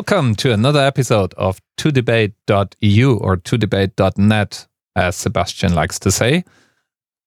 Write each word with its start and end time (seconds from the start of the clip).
Welcome 0.00 0.34
to 0.36 0.50
another 0.50 0.80
episode 0.80 1.34
of 1.34 1.60
2debate.eu 1.76 3.16
or 3.18 3.36
2debate.net, 3.36 4.66
as 4.96 5.14
Sebastian 5.14 5.74
likes 5.74 5.98
to 5.98 6.10
say. 6.10 6.42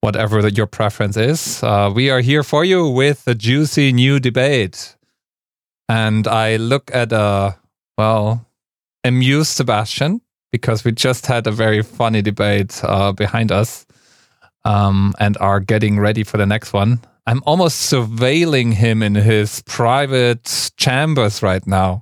Whatever 0.01 0.47
your 0.47 0.65
preference 0.65 1.15
is, 1.15 1.61
uh, 1.61 1.91
we 1.93 2.09
are 2.09 2.21
here 2.21 2.41
for 2.41 2.65
you 2.65 2.89
with 2.89 3.27
a 3.27 3.35
juicy 3.35 3.93
new 3.93 4.19
debate. 4.19 4.97
And 5.87 6.27
I 6.27 6.55
look 6.55 6.89
at 6.95 7.11
a, 7.11 7.59
well, 7.95 8.43
amused 9.03 9.51
Sebastian 9.51 10.21
because 10.51 10.83
we 10.83 10.93
just 10.93 11.27
had 11.27 11.45
a 11.45 11.51
very 11.51 11.83
funny 11.83 12.23
debate 12.23 12.83
uh, 12.83 13.11
behind 13.11 13.51
us 13.51 13.85
um, 14.65 15.13
and 15.19 15.37
are 15.37 15.59
getting 15.59 15.99
ready 15.99 16.23
for 16.23 16.37
the 16.37 16.47
next 16.47 16.73
one. 16.73 17.01
I'm 17.27 17.43
almost 17.45 17.93
surveilling 17.93 18.73
him 18.73 19.03
in 19.03 19.13
his 19.13 19.61
private 19.61 20.71
chambers 20.75 21.43
right 21.43 21.65
now 21.67 22.01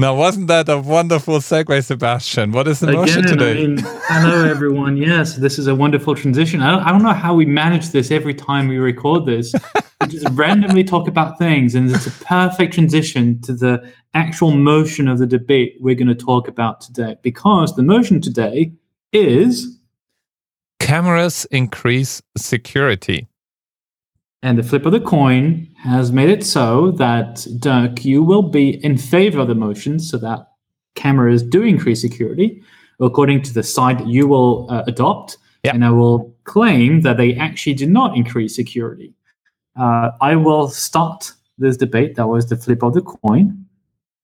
now, 0.00 0.14
wasn't 0.14 0.46
that 0.48 0.68
a 0.68 0.78
wonderful 0.78 1.38
segue, 1.38 1.84
Sebastian? 1.84 2.52
What 2.52 2.66
is 2.66 2.80
the 2.80 2.88
Again, 2.88 3.00
motion 3.00 3.22
today? 3.26 3.50
I 3.50 3.54
mean, 3.54 3.76
hello, 3.78 4.48
everyone. 4.48 4.96
Yes, 4.96 5.36
this 5.36 5.58
is 5.58 5.66
a 5.66 5.74
wonderful 5.74 6.14
transition. 6.14 6.62
I 6.62 6.70
don't, 6.70 6.82
I 6.82 6.90
don't 6.90 7.02
know 7.02 7.12
how 7.12 7.34
we 7.34 7.44
manage 7.44 7.90
this 7.90 8.10
every 8.10 8.34
time 8.34 8.68
we 8.68 8.78
record 8.78 9.26
this. 9.26 9.52
we 10.00 10.06
just 10.08 10.28
randomly 10.32 10.84
talk 10.84 11.06
about 11.06 11.38
things, 11.38 11.74
and 11.74 11.90
it's 11.90 12.06
a 12.06 12.10
perfect 12.24 12.74
transition 12.74 13.40
to 13.42 13.52
the 13.52 13.92
actual 14.14 14.52
motion 14.52 15.06
of 15.06 15.18
the 15.18 15.26
debate 15.26 15.76
we're 15.80 15.94
going 15.94 16.08
to 16.08 16.14
talk 16.14 16.48
about 16.48 16.80
today. 16.80 17.16
Because 17.22 17.76
the 17.76 17.82
motion 17.82 18.20
today 18.20 18.72
is 19.12 19.78
cameras 20.78 21.46
increase 21.50 22.20
security. 22.36 23.29
And 24.42 24.58
the 24.58 24.62
flip 24.62 24.86
of 24.86 24.92
the 24.92 25.00
coin 25.00 25.68
has 25.76 26.12
made 26.12 26.30
it 26.30 26.44
so 26.44 26.92
that, 26.92 27.46
Dirk, 27.58 28.04
you 28.04 28.22
will 28.22 28.42
be 28.42 28.82
in 28.84 28.96
favor 28.96 29.40
of 29.40 29.48
the 29.48 29.54
motion 29.54 29.98
so 29.98 30.16
that 30.18 30.48
cameras 30.94 31.42
do 31.42 31.62
increase 31.62 32.00
security 32.00 32.62
according 33.00 33.42
to 33.42 33.52
the 33.52 33.62
side 33.62 33.98
that 33.98 34.06
you 34.06 34.26
will 34.26 34.66
uh, 34.70 34.84
adopt. 34.86 35.36
Yep. 35.64 35.74
And 35.74 35.84
I 35.84 35.90
will 35.90 36.34
claim 36.44 37.02
that 37.02 37.18
they 37.18 37.34
actually 37.34 37.74
do 37.74 37.86
not 37.86 38.16
increase 38.16 38.56
security. 38.56 39.14
Uh, 39.78 40.10
I 40.20 40.36
will 40.36 40.68
start 40.68 41.32
this 41.58 41.76
debate. 41.76 42.16
That 42.16 42.28
was 42.28 42.48
the 42.48 42.56
flip 42.56 42.82
of 42.82 42.94
the 42.94 43.02
coin. 43.02 43.66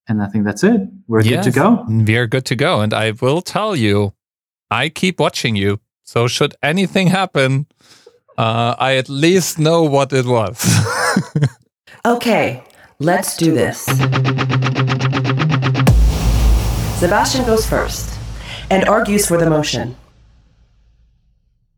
And 0.09 0.23
I 0.23 0.27
think 0.29 0.45
that's 0.45 0.65
it. 0.65 0.81
We're 1.09 1.23
yes, 1.23 1.45
good 1.45 1.53
to 1.53 1.59
go. 1.59 1.85
We're 1.89 2.27
good 2.27 2.45
to 2.47 2.57
go. 2.57 2.81
And 2.81 2.95
I 2.95 3.11
will 3.11 3.43
tell 3.43 3.77
you, 3.77 4.15
I 4.71 4.89
keep 4.89 5.21
watching 5.21 5.57
you. 5.57 5.81
So, 6.03 6.29
should 6.29 6.55
anything 6.63 7.09
happen, 7.09 7.67
uh, 8.39 8.75
I 8.79 8.97
at 8.97 9.09
least 9.09 9.59
know 9.59 9.83
what 9.83 10.13
it 10.13 10.27
was. 10.27 10.57
okay, 12.05 12.63
let's 12.99 13.37
do 13.37 13.53
this. 13.53 13.85
Sebastian 16.99 17.45
goes 17.45 17.67
first 17.67 18.19
and 18.71 18.85
argues 18.89 19.27
for 19.27 19.37
the 19.37 19.49
motion. 19.49 19.97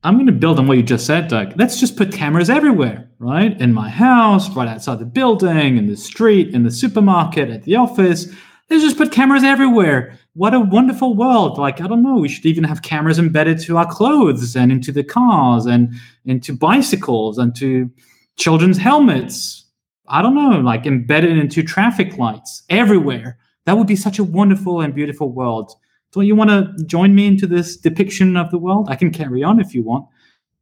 I'm 0.04 0.14
going 0.14 0.26
to 0.26 0.32
build 0.32 0.58
on 0.58 0.68
what 0.68 0.76
you 0.76 0.82
just 0.84 1.06
said, 1.06 1.28
Dirk. 1.28 1.54
Let's 1.56 1.80
just 1.80 1.96
put 1.96 2.12
cameras 2.12 2.48
everywhere, 2.48 3.08
right? 3.18 3.60
In 3.60 3.72
my 3.72 3.88
house, 3.88 4.48
right 4.54 4.68
outside 4.68 5.00
the 5.00 5.04
building, 5.04 5.76
in 5.76 5.88
the 5.88 5.96
street, 5.96 6.54
in 6.54 6.62
the 6.62 6.70
supermarket, 6.70 7.50
at 7.50 7.64
the 7.64 7.74
office. 7.76 8.32
Let's 8.70 8.82
just 8.82 8.98
put 8.98 9.12
cameras 9.12 9.44
everywhere 9.44 10.18
what 10.38 10.54
a 10.54 10.60
wonderful 10.60 11.16
world. 11.16 11.58
Like, 11.58 11.80
I 11.80 11.88
don't 11.88 12.04
know, 12.04 12.18
we 12.18 12.28
should 12.28 12.46
even 12.46 12.62
have 12.62 12.82
cameras 12.82 13.18
embedded 13.18 13.58
to 13.62 13.76
our 13.76 13.86
clothes 13.86 14.54
and 14.54 14.70
into 14.70 14.92
the 14.92 15.02
cars 15.02 15.66
and 15.66 15.92
into 16.26 16.52
bicycles 16.52 17.38
and 17.38 17.56
to 17.56 17.90
children's 18.36 18.78
helmets. 18.78 19.64
I 20.06 20.22
don't 20.22 20.36
know, 20.36 20.60
like 20.60 20.86
embedded 20.86 21.36
into 21.36 21.64
traffic 21.64 22.18
lights 22.18 22.62
everywhere. 22.68 23.36
That 23.66 23.76
would 23.76 23.88
be 23.88 23.96
such 23.96 24.20
a 24.20 24.24
wonderful 24.24 24.80
and 24.80 24.94
beautiful 24.94 25.32
world. 25.32 25.72
Don't 26.12 26.24
you 26.24 26.36
want 26.36 26.50
to 26.50 26.84
join 26.84 27.16
me 27.16 27.26
into 27.26 27.48
this 27.48 27.76
depiction 27.76 28.36
of 28.36 28.52
the 28.52 28.58
world? 28.58 28.86
I 28.88 28.94
can 28.94 29.10
carry 29.10 29.42
on 29.42 29.58
if 29.58 29.74
you 29.74 29.82
want. 29.82 30.06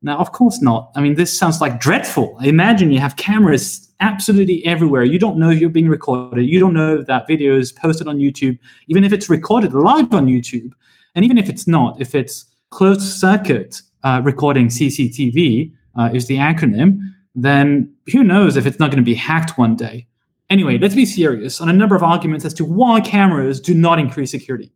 Now, 0.02 0.18
of 0.18 0.32
course 0.32 0.60
not. 0.60 0.92
I 0.94 1.00
mean, 1.00 1.14
this 1.14 1.36
sounds 1.36 1.60
like 1.60 1.80
dreadful. 1.80 2.38
Imagine 2.40 2.92
you 2.92 3.00
have 3.00 3.16
cameras 3.16 3.90
absolutely 4.00 4.64
everywhere. 4.64 5.04
You 5.04 5.18
don't 5.18 5.38
know 5.38 5.50
if 5.50 5.58
you're 5.58 5.70
being 5.70 5.88
recorded. 5.88 6.44
You 6.46 6.60
don't 6.60 6.74
know 6.74 6.98
if 6.98 7.06
that 7.06 7.26
video 7.26 7.56
is 7.56 7.72
posted 7.72 8.06
on 8.06 8.18
YouTube, 8.18 8.58
even 8.88 9.04
if 9.04 9.12
it's 9.12 9.30
recorded 9.30 9.72
live 9.72 10.12
on 10.12 10.26
YouTube. 10.26 10.72
And 11.14 11.24
even 11.24 11.38
if 11.38 11.48
it's 11.48 11.66
not, 11.66 12.00
if 12.00 12.14
it's 12.14 12.44
closed 12.70 13.00
circuit 13.00 13.80
uh, 14.04 14.20
recording 14.22 14.68
CCTV 14.68 15.72
uh, 15.98 16.10
is 16.12 16.26
the 16.26 16.36
acronym, 16.36 17.00
then 17.34 17.92
who 18.12 18.22
knows 18.22 18.56
if 18.56 18.66
it's 18.66 18.78
not 18.78 18.90
going 18.90 19.02
to 19.02 19.04
be 19.04 19.14
hacked 19.14 19.58
one 19.58 19.76
day. 19.76 20.06
Anyway, 20.50 20.78
let's 20.78 20.94
be 20.94 21.06
serious 21.06 21.60
on 21.60 21.68
a 21.68 21.72
number 21.72 21.96
of 21.96 22.02
arguments 22.02 22.44
as 22.44 22.54
to 22.54 22.64
why 22.64 23.00
cameras 23.00 23.60
do 23.60 23.74
not 23.74 23.98
increase 23.98 24.30
security. 24.30 24.72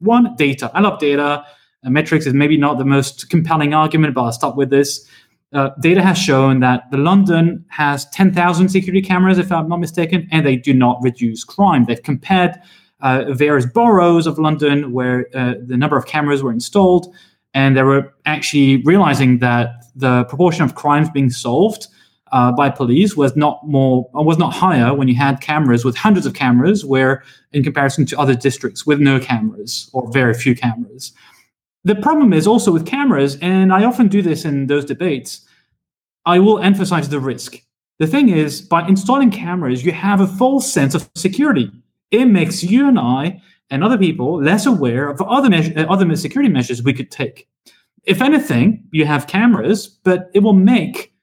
One, 0.00 0.34
data. 0.36 0.70
I 0.74 0.80
love 0.80 0.98
data. 0.98 1.46
Metrics 1.90 2.26
is 2.26 2.34
maybe 2.34 2.56
not 2.56 2.78
the 2.78 2.84
most 2.84 3.30
compelling 3.30 3.74
argument, 3.74 4.14
but 4.14 4.22
I'll 4.22 4.32
stop 4.32 4.56
with 4.56 4.70
this 4.70 5.08
uh, 5.52 5.70
data 5.80 6.02
has 6.02 6.18
shown 6.18 6.60
that 6.60 6.90
the 6.90 6.98
London 6.98 7.64
has 7.68 8.04
10,000 8.10 8.68
security 8.68 9.00
cameras, 9.00 9.38
if 9.38 9.52
I'm 9.52 9.68
not 9.68 9.78
mistaken, 9.78 10.28
and 10.30 10.44
they 10.44 10.56
do 10.56 10.74
not 10.74 10.98
reduce 11.02 11.44
crime. 11.44 11.84
They've 11.84 12.02
compared 12.02 12.60
uh, 13.00 13.32
various 13.32 13.66
boroughs 13.66 14.26
of 14.26 14.38
London 14.38 14.92
where 14.92 15.26
uh, 15.34 15.54
the 15.64 15.76
number 15.76 15.96
of 15.96 16.06
cameras 16.06 16.42
were 16.42 16.52
installed, 16.52 17.14
and 17.54 17.76
they 17.76 17.82
were 17.82 18.12
actually 18.26 18.82
realizing 18.82 19.38
that 19.38 19.84
the 19.94 20.24
proportion 20.24 20.64
of 20.64 20.74
crimes 20.74 21.08
being 21.10 21.30
solved 21.30 21.86
uh, 22.32 22.50
by 22.52 22.68
police 22.68 23.16
was 23.16 23.36
not 23.36 23.66
more 23.66 24.10
was 24.12 24.36
not 24.36 24.52
higher 24.52 24.92
when 24.92 25.06
you 25.06 25.14
had 25.14 25.40
cameras 25.40 25.84
with 25.84 25.96
hundreds 25.96 26.26
of 26.26 26.34
cameras, 26.34 26.84
where 26.84 27.22
in 27.52 27.62
comparison 27.62 28.04
to 28.06 28.18
other 28.18 28.34
districts 28.34 28.84
with 28.84 28.98
no 28.98 29.20
cameras 29.20 29.88
or 29.92 30.10
very 30.10 30.34
few 30.34 30.54
cameras. 30.54 31.12
The 31.86 31.94
problem 31.94 32.32
is 32.32 32.48
also 32.48 32.72
with 32.72 32.84
cameras, 32.84 33.38
and 33.40 33.72
I 33.72 33.84
often 33.84 34.08
do 34.08 34.20
this 34.20 34.44
in 34.44 34.66
those 34.66 34.84
debates, 34.84 35.46
I 36.24 36.40
will 36.40 36.58
emphasize 36.58 37.08
the 37.08 37.20
risk. 37.20 37.62
The 38.00 38.08
thing 38.08 38.28
is, 38.28 38.60
by 38.60 38.88
installing 38.88 39.30
cameras, 39.30 39.84
you 39.84 39.92
have 39.92 40.20
a 40.20 40.26
false 40.26 40.70
sense 40.70 40.96
of 40.96 41.08
security. 41.14 41.70
It 42.10 42.24
makes 42.24 42.64
you 42.64 42.88
and 42.88 42.98
I 42.98 43.40
and 43.70 43.84
other 43.84 43.96
people 43.96 44.42
less 44.42 44.66
aware 44.66 45.08
of 45.08 45.22
other, 45.22 45.48
measure, 45.48 45.86
other 45.88 46.16
security 46.16 46.52
measures 46.52 46.82
we 46.82 46.92
could 46.92 47.12
take. 47.12 47.46
If 48.02 48.20
anything, 48.20 48.82
you 48.90 49.06
have 49.06 49.28
cameras, 49.28 49.86
but 49.86 50.28
it 50.34 50.40
will 50.40 50.54
make 50.54 51.14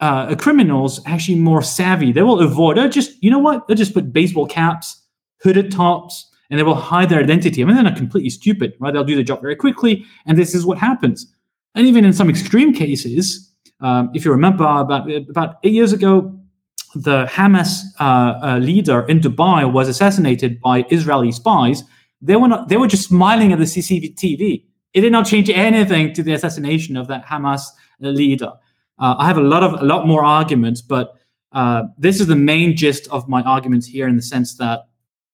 uh, 0.00 0.34
criminals 0.34 1.00
actually 1.06 1.38
more 1.38 1.62
savvy. 1.62 2.10
They 2.10 2.22
will 2.22 2.40
avoid, 2.40 2.76
they'll 2.76 2.88
just, 2.88 3.22
you 3.22 3.30
know 3.30 3.38
what? 3.38 3.68
They'll 3.68 3.76
just 3.76 3.94
put 3.94 4.12
baseball 4.12 4.48
caps, 4.48 5.00
hooded 5.44 5.70
tops, 5.70 6.28
and 6.50 6.58
they 6.58 6.62
will 6.62 6.74
hide 6.74 7.08
their 7.08 7.20
identity. 7.20 7.62
I 7.62 7.66
mean, 7.66 7.74
they're 7.74 7.84
not 7.84 7.96
completely 7.96 8.30
stupid, 8.30 8.74
right? 8.80 8.92
They'll 8.92 9.04
do 9.04 9.16
the 9.16 9.24
job 9.24 9.40
very 9.40 9.56
quickly, 9.56 10.04
and 10.26 10.38
this 10.38 10.54
is 10.54 10.64
what 10.64 10.78
happens. 10.78 11.26
And 11.74 11.86
even 11.86 12.04
in 12.04 12.12
some 12.12 12.30
extreme 12.30 12.72
cases, 12.72 13.52
um, 13.80 14.10
if 14.14 14.24
you 14.24 14.30
remember, 14.30 14.64
about 14.64 15.10
about 15.10 15.56
eight 15.62 15.72
years 15.72 15.92
ago, 15.92 16.34
the 16.94 17.26
Hamas 17.26 17.82
uh, 18.00 18.38
uh, 18.42 18.58
leader 18.58 19.06
in 19.06 19.20
Dubai 19.20 19.70
was 19.70 19.88
assassinated 19.88 20.60
by 20.60 20.84
Israeli 20.90 21.32
spies. 21.32 21.84
They 22.20 22.36
were 22.36 22.48
not. 22.48 22.68
They 22.68 22.76
were 22.76 22.88
just 22.88 23.08
smiling 23.08 23.52
at 23.52 23.58
the 23.58 23.64
CCTV. 23.64 24.64
It 24.94 25.00
did 25.02 25.12
not 25.12 25.26
change 25.26 25.50
anything 25.50 26.14
to 26.14 26.22
the 26.22 26.32
assassination 26.32 26.96
of 26.96 27.06
that 27.08 27.24
Hamas 27.26 27.62
leader. 28.00 28.52
Uh, 28.98 29.14
I 29.18 29.26
have 29.26 29.38
a 29.38 29.42
lot 29.42 29.62
of 29.62 29.80
a 29.80 29.84
lot 29.84 30.06
more 30.06 30.24
arguments, 30.24 30.80
but 30.80 31.14
uh, 31.52 31.84
this 31.98 32.20
is 32.20 32.26
the 32.26 32.36
main 32.36 32.76
gist 32.76 33.06
of 33.08 33.28
my 33.28 33.42
arguments 33.42 33.86
here, 33.86 34.08
in 34.08 34.16
the 34.16 34.22
sense 34.22 34.56
that 34.56 34.87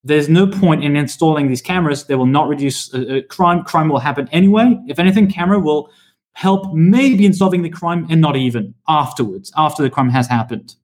there's 0.05 0.29
no 0.29 0.47
point 0.47 0.85
in 0.85 0.97
installing 0.97 1.49
these 1.49 1.63
cameras. 1.63 2.05
They 2.05 2.15
will 2.15 2.27
not 2.27 2.47
reduce 2.47 2.93
uh, 2.93 2.99
uh, 2.99 3.21
crime. 3.29 3.65
Crime 3.65 3.89
will 3.89 3.99
happen 3.99 4.29
anyway. 4.33 4.79
If 4.87 4.99
anything, 4.99 5.31
camera 5.31 5.59
will 5.59 5.91
help 6.33 6.75
maybe 6.75 7.25
in 7.25 7.33
solving 7.33 7.63
the 7.63 7.71
crime 7.71 8.07
and 8.11 8.21
not 8.21 8.37
even 8.37 8.75
afterwards, 8.87 9.53
after 9.57 9.83
the 9.83 9.91
crime 9.91 10.11
has 10.11 10.27
happened. 10.27 10.75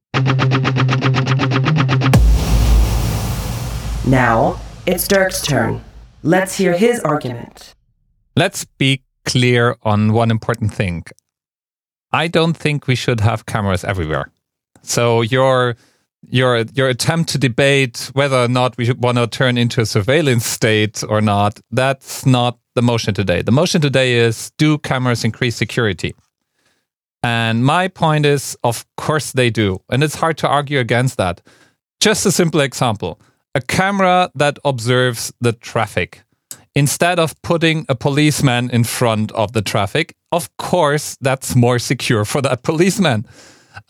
Now 4.07 4.59
it's 4.87 5.07
Dirk's 5.07 5.43
turn. 5.43 5.83
Let's 6.23 6.57
hear 6.57 6.77
his 6.77 7.01
argument. 7.01 7.75
Let's 8.37 8.65
be 8.65 9.03
clear 9.25 9.77
on 9.83 10.13
one 10.13 10.31
important 10.31 10.73
thing. 10.73 11.05
I 12.13 12.27
don't 12.27 12.57
think 12.57 12.87
we 12.87 12.95
should 12.95 13.21
have 13.21 13.47
cameras 13.47 13.85
everywhere. 13.85 14.31
So 14.83 15.21
your 15.21 15.77
your 16.23 16.65
your 16.75 16.89
attempt 16.89 17.31
to 17.31 17.39
debate 17.39 18.11
whether 18.13 18.37
or 18.37 18.49
not 18.49 18.77
we 18.77 18.91
want 18.93 19.19
to 19.19 19.27
turn 19.27 19.57
into 19.57 19.81
a 19.81 19.87
surveillance 19.87 20.47
state 20.47 21.03
or 21.09 21.21
not 21.21 21.61
that's 21.71 22.27
not 22.27 22.59
the 22.75 22.83
motion 22.83 23.15
today. 23.15 23.43
The 23.43 23.53
motion 23.53 23.81
today 23.81 24.15
is 24.15 24.53
do 24.59 24.79
cameras 24.79 25.25
increase 25.25 25.57
security? 25.57 26.15
And 27.23 27.65
my 27.65 27.89
point 27.89 28.27
is 28.27 28.57
of 28.63 28.85
course 28.97 29.33
they 29.33 29.51
do 29.51 29.81
and 29.91 30.05
it's 30.05 30.15
hard 30.15 30.39
to 30.39 30.49
argue 30.49 30.79
against 30.79 31.17
that. 31.17 31.41
Just 32.01 32.27
a 32.27 32.33
simple 32.33 32.61
example 32.61 33.21
a 33.55 33.61
camera 33.61 34.31
that 34.35 34.59
observes 34.65 35.33
the 35.41 35.53
traffic. 35.53 36.23
Instead 36.77 37.19
of 37.19 37.35
putting 37.43 37.85
a 37.89 37.97
policeman 37.97 38.71
in 38.71 38.85
front 38.85 39.33
of 39.33 39.53
the 39.53 39.63
traffic 39.63 40.15
of 40.33 40.55
course 40.59 41.17
that's 41.21 41.57
more 41.57 41.79
secure 41.79 42.25
for 42.25 42.43
that 42.43 42.63
policeman 42.71 43.27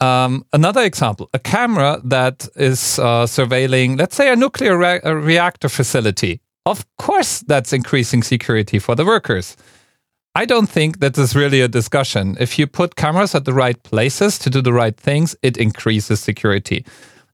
Um, 0.00 0.44
another 0.52 0.82
example 0.82 1.28
a 1.34 1.38
camera 1.38 2.00
that 2.04 2.48
is 2.56 2.98
uh, 2.98 3.26
surveilling, 3.26 3.98
let's 3.98 4.16
say, 4.16 4.32
a 4.32 4.37
nuclear 4.37 4.76
re- 4.78 5.00
a 5.02 5.14
reactor 5.14 5.69
facility. 5.69 6.40
Of 6.66 6.84
course, 6.96 7.40
that's 7.40 7.72
increasing 7.72 8.22
security 8.22 8.78
for 8.78 8.94
the 8.94 9.04
workers. 9.04 9.56
I 10.34 10.44
don't 10.44 10.69
think 10.69 11.00
that 11.00 11.19
is 11.19 11.34
really 11.34 11.60
a 11.60 11.69
discussion. 11.69 12.37
If 12.38 12.58
you 12.58 12.66
put 12.66 12.94
cameras 12.94 13.34
at 13.34 13.44
the 13.44 13.52
right 13.52 13.82
places 13.82 14.38
to 14.38 14.50
do 14.50 14.62
the 14.62 14.72
right 14.72 14.96
things, 14.96 15.34
it 15.42 15.56
increases 15.56 16.20
security. 16.20 16.84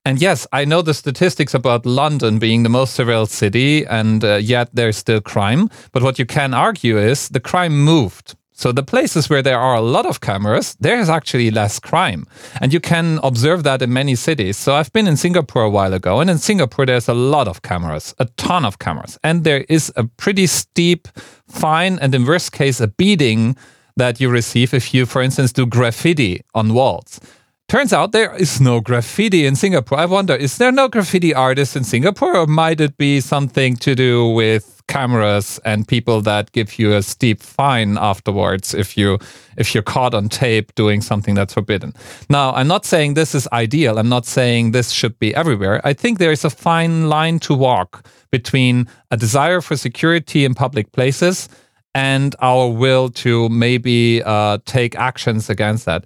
And 0.06 0.20
yes, 0.22 0.46
I 0.52 0.64
know 0.64 0.82
the 0.82 0.94
statistics 0.94 1.52
about 1.52 1.84
London 1.84 2.38
being 2.38 2.62
the 2.62 2.68
most 2.68 2.96
surveilled 2.96 3.28
city, 3.28 3.84
and 3.84 4.24
uh, 4.24 4.36
yet 4.36 4.70
there's 4.72 4.96
still 4.96 5.20
crime. 5.20 5.68
But 5.92 6.04
what 6.04 6.18
you 6.18 6.24
can 6.24 6.54
argue 6.54 6.96
is 6.96 7.28
the 7.28 7.40
crime 7.40 7.76
moved. 7.76 8.36
So 8.58 8.72
the 8.72 8.82
places 8.82 9.28
where 9.28 9.42
there 9.42 9.58
are 9.58 9.74
a 9.74 9.82
lot 9.82 10.06
of 10.06 10.22
cameras, 10.22 10.76
there 10.80 10.98
is 10.98 11.10
actually 11.10 11.50
less 11.50 11.78
crime. 11.78 12.26
And 12.58 12.72
you 12.72 12.80
can 12.80 13.20
observe 13.22 13.64
that 13.64 13.82
in 13.82 13.92
many 13.92 14.14
cities. 14.14 14.56
So 14.56 14.74
I've 14.74 14.90
been 14.94 15.06
in 15.06 15.18
Singapore 15.18 15.64
a 15.64 15.70
while 15.70 15.92
ago, 15.92 16.20
and 16.20 16.30
in 16.30 16.38
Singapore, 16.38 16.86
there's 16.86 17.06
a 17.06 17.12
lot 17.12 17.48
of 17.48 17.60
cameras, 17.60 18.14
a 18.18 18.24
ton 18.38 18.64
of 18.64 18.78
cameras. 18.78 19.18
And 19.22 19.44
there 19.44 19.66
is 19.68 19.92
a 19.94 20.04
pretty 20.04 20.46
steep 20.46 21.06
fine, 21.46 21.98
and 21.98 22.14
in 22.14 22.24
worst 22.24 22.52
case, 22.52 22.80
a 22.80 22.88
beating 22.88 23.56
that 23.98 24.20
you 24.20 24.30
receive 24.30 24.72
if 24.72 24.94
you, 24.94 25.04
for 25.04 25.20
instance, 25.20 25.52
do 25.52 25.66
graffiti 25.66 26.40
on 26.54 26.72
walls. 26.72 27.20
Turns 27.68 27.92
out 27.92 28.12
there 28.12 28.34
is 28.36 28.58
no 28.58 28.80
graffiti 28.80 29.44
in 29.44 29.54
Singapore. 29.54 29.98
I 29.98 30.06
wonder, 30.06 30.34
is 30.34 30.56
there 30.56 30.72
no 30.72 30.88
graffiti 30.88 31.34
artists 31.34 31.76
in 31.76 31.84
Singapore, 31.84 32.34
or 32.34 32.46
might 32.46 32.80
it 32.80 32.96
be 32.96 33.20
something 33.20 33.76
to 33.76 33.94
do 33.94 34.28
with 34.28 34.75
cameras 34.88 35.60
and 35.64 35.86
people 35.86 36.20
that 36.22 36.52
give 36.52 36.78
you 36.78 36.94
a 36.94 37.02
steep 37.02 37.40
fine 37.42 37.98
afterwards 37.98 38.74
if 38.74 38.96
you 38.96 39.18
if 39.56 39.74
you're 39.74 39.82
caught 39.82 40.14
on 40.14 40.28
tape 40.28 40.74
doing 40.74 41.00
something 41.00 41.34
that's 41.34 41.54
forbidden. 41.54 41.92
Now, 42.28 42.52
I'm 42.52 42.68
not 42.68 42.84
saying 42.84 43.14
this 43.14 43.34
is 43.34 43.48
ideal. 43.52 43.98
I'm 43.98 44.08
not 44.08 44.26
saying 44.26 44.72
this 44.72 44.90
should 44.90 45.18
be 45.18 45.34
everywhere. 45.34 45.80
I 45.84 45.92
think 45.92 46.18
there 46.18 46.32
is 46.32 46.44
a 46.44 46.50
fine 46.50 47.08
line 47.08 47.38
to 47.40 47.54
walk 47.54 48.06
between 48.30 48.86
a 49.10 49.16
desire 49.16 49.60
for 49.60 49.76
security 49.76 50.44
in 50.44 50.54
public 50.54 50.92
places 50.92 51.48
and 51.94 52.36
our 52.40 52.68
will 52.68 53.08
to 53.08 53.48
maybe 53.48 54.22
uh, 54.24 54.58
take 54.66 54.94
actions 54.96 55.48
against 55.48 55.86
that. 55.86 56.04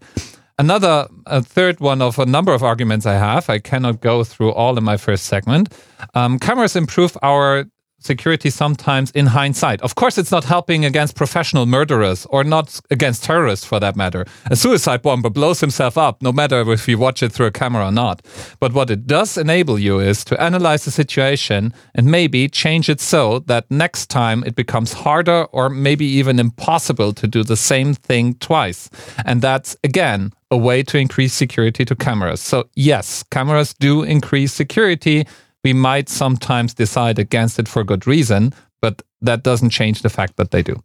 Another, 0.60 1.08
a 1.26 1.42
third 1.42 1.80
one 1.80 2.02
of 2.02 2.18
a 2.18 2.26
number 2.26 2.52
of 2.52 2.62
arguments 2.62 3.06
I 3.06 3.14
have. 3.14 3.48
I 3.48 3.58
cannot 3.58 4.00
go 4.00 4.22
through 4.24 4.52
all 4.52 4.76
in 4.76 4.84
my 4.84 4.98
first 4.98 5.24
segment. 5.24 5.74
Um, 6.14 6.38
cameras 6.38 6.76
improve 6.76 7.16
our 7.22 7.64
security 8.00 8.50
sometimes 8.50 9.10
in 9.12 9.26
hindsight. 9.26 9.80
Of 9.82 9.94
course, 9.94 10.18
it's 10.18 10.30
not 10.30 10.44
helping 10.44 10.84
against 10.84 11.14
professional 11.14 11.66
murderers 11.66 12.26
or 12.26 12.44
not 12.44 12.80
against 12.90 13.24
terrorists 13.24 13.64
for 13.64 13.78
that 13.80 13.96
matter. 13.96 14.26
A 14.46 14.56
suicide 14.56 15.02
bomber 15.02 15.30
blows 15.30 15.60
himself 15.60 15.96
up, 15.96 16.22
no 16.22 16.32
matter 16.32 16.60
if 16.72 16.88
you 16.88 16.98
watch 16.98 17.22
it 17.22 17.32
through 17.32 17.46
a 17.46 17.50
camera 17.50 17.86
or 17.86 17.92
not. 17.92 18.22
But 18.58 18.72
what 18.72 18.90
it 18.90 19.06
does 19.06 19.36
enable 19.36 19.78
you 19.78 20.00
is 20.00 20.24
to 20.24 20.40
analyze 20.40 20.84
the 20.84 20.90
situation 20.90 21.72
and 21.94 22.06
maybe 22.06 22.48
change 22.48 22.88
it 22.88 23.00
so 23.00 23.40
that 23.40 23.70
next 23.70 24.10
time 24.10 24.42
it 24.44 24.54
becomes 24.54 24.92
harder 24.92 25.44
or 25.52 25.68
maybe 25.68 26.06
even 26.06 26.38
impossible 26.38 27.12
to 27.12 27.26
do 27.26 27.44
the 27.44 27.56
same 27.56 27.94
thing 27.94 28.34
twice. 28.34 28.90
And 29.24 29.42
that's, 29.42 29.76
again, 29.84 30.32
a 30.50 30.56
way 30.56 30.82
to 30.82 30.98
increase 30.98 31.32
security 31.32 31.84
to 31.84 31.94
cameras. 31.94 32.40
So, 32.40 32.68
yes, 32.74 33.22
cameras 33.30 33.74
do 33.74 34.02
increase 34.02 34.52
security 34.52 35.26
we 35.64 35.72
might 35.72 36.08
sometimes 36.08 36.74
decide 36.74 37.18
against 37.18 37.58
it 37.58 37.68
for 37.68 37.84
good 37.84 38.06
reason, 38.06 38.52
but 38.80 39.02
that 39.20 39.42
doesn't 39.42 39.70
change 39.70 40.02
the 40.02 40.08
fact 40.08 40.36
that 40.36 40.50
they 40.50 40.62
do. 40.62 40.82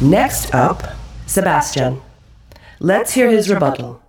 Next 0.00 0.54
up, 0.54 0.82
Sebastian. 1.26 2.00
Let's 2.80 3.12
hear 3.12 3.30
his 3.30 3.48
rebuttal. 3.48 4.02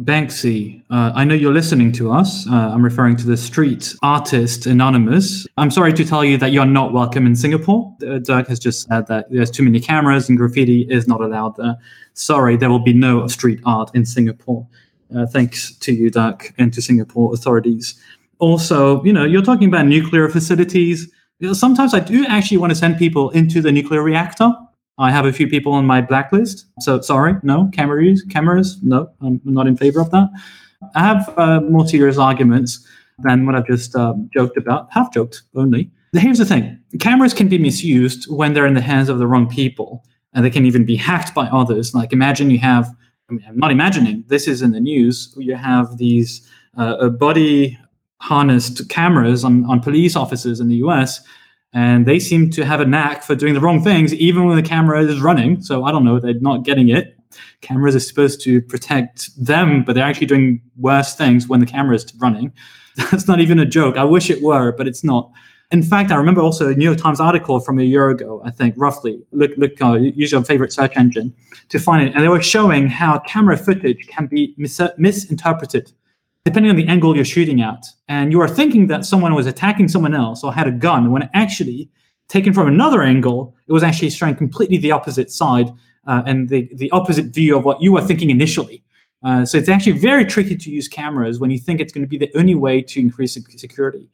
Banksy, 0.00 0.82
uh, 0.90 1.12
I 1.14 1.24
know 1.24 1.34
you're 1.34 1.54
listening 1.54 1.90
to 1.92 2.12
us. 2.12 2.46
Uh, 2.46 2.52
I'm 2.52 2.84
referring 2.84 3.16
to 3.16 3.26
the 3.26 3.36
street 3.36 3.94
artist 4.02 4.66
Anonymous. 4.66 5.46
I'm 5.56 5.70
sorry 5.70 5.94
to 5.94 6.04
tell 6.04 6.22
you 6.22 6.36
that 6.36 6.52
you're 6.52 6.66
not 6.66 6.92
welcome 6.92 7.24
in 7.26 7.34
Singapore. 7.34 7.96
Uh, 8.06 8.18
Dirk 8.18 8.48
has 8.48 8.58
just 8.58 8.86
said 8.86 9.06
that 9.06 9.30
there's 9.30 9.50
too 9.50 9.62
many 9.62 9.80
cameras 9.80 10.28
and 10.28 10.36
graffiti 10.36 10.82
is 10.90 11.08
not 11.08 11.22
allowed 11.22 11.56
there. 11.56 11.76
Sorry, 12.12 12.58
there 12.58 12.68
will 12.68 12.78
be 12.78 12.92
no 12.92 13.26
street 13.26 13.60
art 13.64 13.90
in 13.94 14.04
Singapore. 14.04 14.66
Uh, 15.14 15.26
thanks 15.26 15.74
to 15.76 15.92
you, 15.92 16.10
Dirk, 16.10 16.52
and 16.58 16.72
to 16.72 16.82
Singapore 16.82 17.32
authorities. 17.32 18.00
Also, 18.38 19.02
you 19.04 19.12
know, 19.12 19.24
you're 19.24 19.42
talking 19.42 19.68
about 19.68 19.86
nuclear 19.86 20.28
facilities. 20.28 21.10
Sometimes 21.52 21.94
I 21.94 22.00
do 22.00 22.26
actually 22.26 22.58
want 22.58 22.70
to 22.70 22.76
send 22.76 22.98
people 22.98 23.30
into 23.30 23.62
the 23.62 23.72
nuclear 23.72 24.02
reactor. 24.02 24.52
I 24.98 25.10
have 25.10 25.26
a 25.26 25.32
few 25.32 25.46
people 25.46 25.72
on 25.72 25.86
my 25.86 26.00
blacklist. 26.00 26.66
So 26.80 27.00
sorry, 27.00 27.36
no 27.42 27.70
cameras. 27.72 28.22
Cameras, 28.30 28.78
no, 28.82 29.10
I'm 29.20 29.40
not 29.44 29.66
in 29.66 29.76
favor 29.76 30.00
of 30.00 30.10
that. 30.10 30.28
I 30.94 31.00
have 31.00 31.38
uh, 31.38 31.60
more 31.60 31.86
serious 31.86 32.18
arguments 32.18 32.86
than 33.18 33.46
what 33.46 33.54
I've 33.54 33.66
just 33.66 33.94
um, 33.94 34.28
joked 34.32 34.56
about, 34.56 34.88
half 34.92 35.12
joked 35.12 35.42
only. 35.54 35.90
Here's 36.12 36.38
the 36.38 36.46
thing: 36.46 36.78
cameras 36.98 37.34
can 37.34 37.48
be 37.48 37.58
misused 37.58 38.30
when 38.30 38.54
they're 38.54 38.66
in 38.66 38.74
the 38.74 38.80
hands 38.80 39.08
of 39.08 39.18
the 39.18 39.26
wrong 39.26 39.48
people, 39.48 40.04
and 40.32 40.44
they 40.44 40.50
can 40.50 40.64
even 40.64 40.84
be 40.84 40.96
hacked 40.96 41.34
by 41.34 41.46
others. 41.46 41.94
Like 41.94 42.12
imagine 42.12 42.50
you 42.50 42.58
have 42.58 42.90
I 43.28 43.32
mean, 43.32 43.44
I'm 43.48 43.58
not 43.58 43.72
imagining 43.72 44.24
this 44.28 44.46
is 44.46 44.62
in 44.62 44.70
the 44.70 44.80
news. 44.80 45.34
You 45.36 45.56
have 45.56 45.98
these 45.98 46.48
uh, 46.76 47.08
body 47.08 47.78
harnessed 48.20 48.88
cameras 48.88 49.44
on, 49.44 49.64
on 49.66 49.80
police 49.80 50.14
officers 50.14 50.60
in 50.60 50.68
the 50.68 50.76
US, 50.76 51.20
and 51.72 52.06
they 52.06 52.20
seem 52.20 52.50
to 52.50 52.64
have 52.64 52.80
a 52.80 52.86
knack 52.86 53.24
for 53.24 53.34
doing 53.34 53.54
the 53.54 53.60
wrong 53.60 53.82
things, 53.82 54.14
even 54.14 54.44
when 54.44 54.56
the 54.56 54.62
camera 54.62 55.02
is 55.02 55.20
running. 55.20 55.60
So 55.60 55.84
I 55.84 55.90
don't 55.90 56.04
know, 56.04 56.20
they're 56.20 56.34
not 56.34 56.64
getting 56.64 56.88
it. 56.88 57.18
Cameras 57.62 57.96
are 57.96 58.00
supposed 58.00 58.40
to 58.42 58.62
protect 58.62 59.28
them, 59.44 59.82
but 59.82 59.94
they're 59.94 60.04
actually 60.04 60.28
doing 60.28 60.62
worse 60.76 61.16
things 61.16 61.48
when 61.48 61.60
the 61.60 61.66
camera 61.66 61.96
is 61.96 62.14
running. 62.18 62.52
That's 63.10 63.26
not 63.26 63.40
even 63.40 63.58
a 63.58 63.66
joke. 63.66 63.96
I 63.96 64.04
wish 64.04 64.30
it 64.30 64.40
were, 64.40 64.70
but 64.72 64.86
it's 64.86 65.02
not. 65.02 65.32
In 65.72 65.82
fact, 65.82 66.12
I 66.12 66.16
remember 66.16 66.40
also 66.40 66.68
a 66.68 66.74
New 66.74 66.84
York 66.84 66.98
Times 66.98 67.20
article 67.20 67.58
from 67.58 67.78
a 67.78 67.82
year 67.82 68.08
ago, 68.10 68.40
I 68.44 68.50
think, 68.50 68.74
roughly. 68.76 69.20
Look, 69.32 69.50
look, 69.56 69.72
uh, 69.82 69.94
use 69.94 70.30
your 70.30 70.44
favorite 70.44 70.72
search 70.72 70.96
engine 70.96 71.34
to 71.70 71.78
find 71.80 72.06
it. 72.06 72.14
And 72.14 72.22
they 72.22 72.28
were 72.28 72.42
showing 72.42 72.86
how 72.86 73.18
camera 73.20 73.56
footage 73.56 74.06
can 74.06 74.26
be 74.26 74.54
mis- 74.56 74.80
misinterpreted 74.96 75.92
depending 76.44 76.70
on 76.70 76.76
the 76.76 76.86
angle 76.86 77.16
you're 77.16 77.24
shooting 77.24 77.60
at. 77.60 77.84
And 78.06 78.30
you 78.30 78.40
are 78.40 78.48
thinking 78.48 78.86
that 78.86 79.04
someone 79.04 79.34
was 79.34 79.46
attacking 79.48 79.88
someone 79.88 80.14
else 80.14 80.44
or 80.44 80.54
had 80.54 80.68
a 80.68 80.70
gun, 80.70 81.10
when 81.10 81.28
actually, 81.34 81.90
taken 82.28 82.52
from 82.52 82.68
another 82.68 83.02
angle, 83.02 83.56
it 83.66 83.72
was 83.72 83.82
actually 83.82 84.10
showing 84.10 84.36
completely 84.36 84.78
the 84.78 84.92
opposite 84.92 85.32
side 85.32 85.68
uh, 86.06 86.22
and 86.24 86.48
the, 86.48 86.70
the 86.76 86.88
opposite 86.92 87.34
view 87.34 87.58
of 87.58 87.64
what 87.64 87.82
you 87.82 87.92
were 87.92 88.00
thinking 88.00 88.30
initially. 88.30 88.84
Uh, 89.24 89.44
so 89.44 89.58
it's 89.58 89.68
actually 89.68 89.98
very 89.98 90.24
tricky 90.24 90.56
to 90.56 90.70
use 90.70 90.86
cameras 90.86 91.40
when 91.40 91.50
you 91.50 91.58
think 91.58 91.80
it's 91.80 91.92
going 91.92 92.04
to 92.04 92.08
be 92.08 92.16
the 92.18 92.30
only 92.36 92.54
way 92.54 92.80
to 92.80 93.00
increase 93.00 93.36
security. 93.56 94.08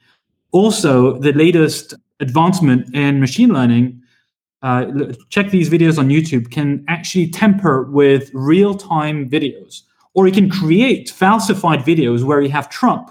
Also, 0.52 1.18
the 1.18 1.32
latest 1.32 1.94
advancement 2.21 2.94
in 2.94 3.21
machine 3.21 3.50
learning, 3.50 4.00
uh, 4.62 4.85
check 5.28 5.50
these 5.50 5.68
videos 5.68 5.99
on 5.99 6.09
YouTube, 6.09 6.50
can 6.50 6.85
actually 6.88 7.28
temper 7.28 7.90
with 7.90 8.30
real 8.32 8.75
time 8.75 9.28
videos. 9.28 9.82
Or 10.14 10.26
you 10.26 10.32
can 10.32 10.50
create 10.50 11.11
falsified 11.11 11.80
videos 11.80 12.23
where 12.23 12.40
you 12.42 12.50
have 12.50 12.68
Trump 12.68 13.11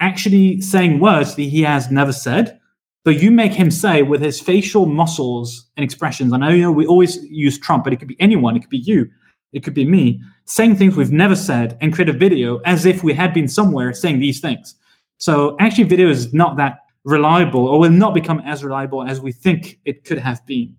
actually 0.00 0.60
saying 0.60 1.00
words 1.00 1.34
that 1.34 1.42
he 1.42 1.62
has 1.62 1.90
never 1.90 2.12
said, 2.12 2.60
but 3.04 3.22
you 3.22 3.30
make 3.30 3.52
him 3.52 3.70
say 3.70 4.02
with 4.02 4.20
his 4.20 4.40
facial 4.40 4.86
muscles 4.86 5.70
and 5.76 5.84
expressions. 5.84 6.32
I 6.32 6.38
know, 6.38 6.48
you 6.50 6.62
know 6.62 6.72
we 6.72 6.86
always 6.86 7.16
use 7.24 7.58
Trump, 7.58 7.84
but 7.84 7.92
it 7.92 7.96
could 7.96 8.08
be 8.08 8.20
anyone, 8.20 8.56
it 8.56 8.60
could 8.60 8.70
be 8.70 8.78
you, 8.78 9.08
it 9.52 9.64
could 9.64 9.74
be 9.74 9.84
me, 9.84 10.20
saying 10.44 10.76
things 10.76 10.96
we've 10.96 11.12
never 11.12 11.36
said 11.36 11.78
and 11.80 11.94
create 11.94 12.08
a 12.08 12.12
video 12.12 12.58
as 12.64 12.84
if 12.84 13.02
we 13.02 13.14
had 13.14 13.32
been 13.32 13.48
somewhere 13.48 13.92
saying 13.92 14.18
these 14.20 14.40
things. 14.40 14.74
So 15.18 15.56
actually, 15.60 15.84
video 15.84 16.08
is 16.08 16.32
not 16.32 16.56
that 16.56 16.80
reliable 17.04 17.66
or 17.66 17.78
will 17.78 17.90
not 17.90 18.14
become 18.14 18.40
as 18.40 18.62
reliable 18.62 19.02
as 19.02 19.20
we 19.20 19.32
think 19.32 19.78
it 19.84 20.04
could 20.04 20.18
have 20.18 20.44
been. 20.46 20.76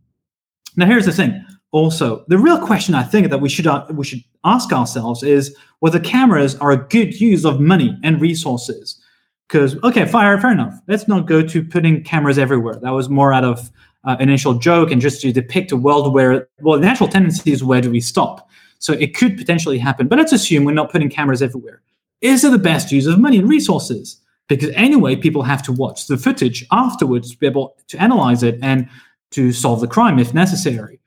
Now, 0.76 0.86
here's 0.86 1.06
the 1.06 1.12
thing. 1.12 1.44
Also, 1.72 2.24
the 2.28 2.38
real 2.38 2.60
question 2.66 2.96
I 2.96 3.04
think 3.04 3.30
that 3.30 3.42
we 3.42 3.50
should 3.50 3.68
uh, 3.68 3.86
we 3.92 4.06
should 4.06 4.24
ask 4.44 4.72
ourselves 4.72 5.24
is 5.24 5.56
whether 5.80 6.00
cameras 6.00 6.56
are 6.56 6.72
a 6.72 6.88
good 6.88 7.20
use 7.20 7.46
of 7.46 7.60
money 7.60 7.98
and 8.04 8.22
resources. 8.22 9.02
Because 9.48 9.82
okay, 9.84 10.06
fire, 10.06 10.40
fair 10.40 10.52
enough. 10.52 10.80
Let's 10.88 11.08
not 11.08 11.28
go 11.28 11.42
to 11.42 11.64
putting 11.64 12.04
cameras 12.04 12.38
everywhere. 12.38 12.76
That 12.82 12.92
was 12.92 13.10
more 13.10 13.34
out 13.34 13.44
of 13.44 13.70
uh, 14.06 14.16
initial 14.20 14.54
joke 14.54 14.92
and 14.92 15.02
just 15.02 15.22
to 15.22 15.32
depict 15.34 15.72
a 15.72 15.78
world 15.78 16.14
where 16.14 16.48
well, 16.62 16.80
the 16.80 16.86
natural 16.86 17.10
tendency 17.10 17.52
is 17.52 17.64
where 17.64 17.82
do 17.82 17.92
we 17.92 18.00
stop? 18.00 18.50
So 18.80 18.94
it 18.94 19.16
could 19.16 19.38
potentially 19.38 19.78
happen. 19.78 20.08
But 20.08 20.20
let's 20.20 20.32
assume 20.32 20.64
we're 20.64 20.74
not 20.74 20.92
putting 20.92 21.10
cameras 21.10 21.42
everywhere. 21.42 21.82
Is 22.22 22.44
it 22.44 22.52
the 22.52 22.58
best 22.58 22.92
use 22.92 23.08
of 23.08 23.20
money 23.20 23.40
and 23.40 23.50
resources? 23.50 24.22
Because 24.48 24.70
anyway, 24.70 25.16
people 25.16 25.44
have 25.44 25.62
to 25.64 25.72
watch 25.72 26.08
the 26.08 26.18
footage 26.18 26.66
afterwards 26.72 27.32
to 27.32 27.38
be 27.38 27.48
able 27.48 27.76
to 27.88 28.02
analyze 28.02 28.44
it 28.44 28.58
and 28.62 28.90
to 29.32 29.52
solve 29.52 29.82
the 29.82 29.88
crime 29.88 30.20
if 30.20 30.34
necessary. 30.34 31.00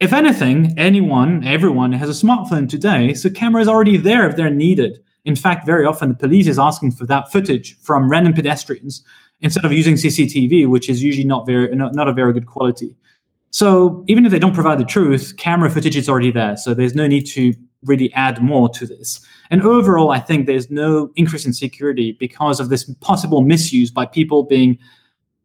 If 0.00 0.12
anything, 0.12 0.74
anyone, 0.76 1.44
everyone 1.44 1.92
has 1.92 2.08
a 2.08 2.26
smartphone 2.26 2.68
today, 2.68 3.14
so 3.14 3.30
camera 3.30 3.62
is 3.62 3.68
already 3.68 3.96
there 3.96 4.28
if 4.28 4.36
they're 4.36 4.50
needed. 4.50 4.98
In 5.24 5.36
fact, 5.36 5.66
very 5.66 5.86
often 5.86 6.10
the 6.10 6.14
police 6.14 6.46
is 6.46 6.58
asking 6.58 6.92
for 6.92 7.06
that 7.06 7.32
footage 7.32 7.78
from 7.80 8.10
random 8.10 8.32
pedestrians 8.32 9.02
instead 9.40 9.64
of 9.64 9.72
using 9.72 9.94
CCTV, 9.94 10.68
which 10.68 10.88
is 10.88 11.02
usually 11.02 11.26
not 11.26 11.46
very 11.46 11.74
not, 11.74 11.94
not 11.94 12.08
a 12.08 12.12
very 12.12 12.32
good 12.32 12.46
quality. 12.46 12.94
So 13.50 14.04
even 14.06 14.26
if 14.26 14.32
they 14.32 14.38
don't 14.38 14.54
provide 14.54 14.78
the 14.78 14.84
truth, 14.84 15.34
camera 15.38 15.70
footage 15.70 15.96
is 15.96 16.08
already 16.08 16.30
there. 16.30 16.56
So 16.56 16.74
there's 16.74 16.94
no 16.94 17.06
need 17.06 17.26
to 17.28 17.54
really 17.84 18.12
add 18.14 18.42
more 18.42 18.68
to 18.70 18.86
this. 18.86 19.20
And 19.50 19.62
overall, 19.62 20.10
I 20.10 20.18
think 20.18 20.46
there's 20.46 20.70
no 20.70 21.10
increase 21.16 21.46
in 21.46 21.52
security 21.52 22.12
because 22.12 22.60
of 22.60 22.68
this 22.68 22.84
possible 23.00 23.42
misuse 23.42 23.90
by 23.90 24.06
people 24.06 24.42
being 24.42 24.78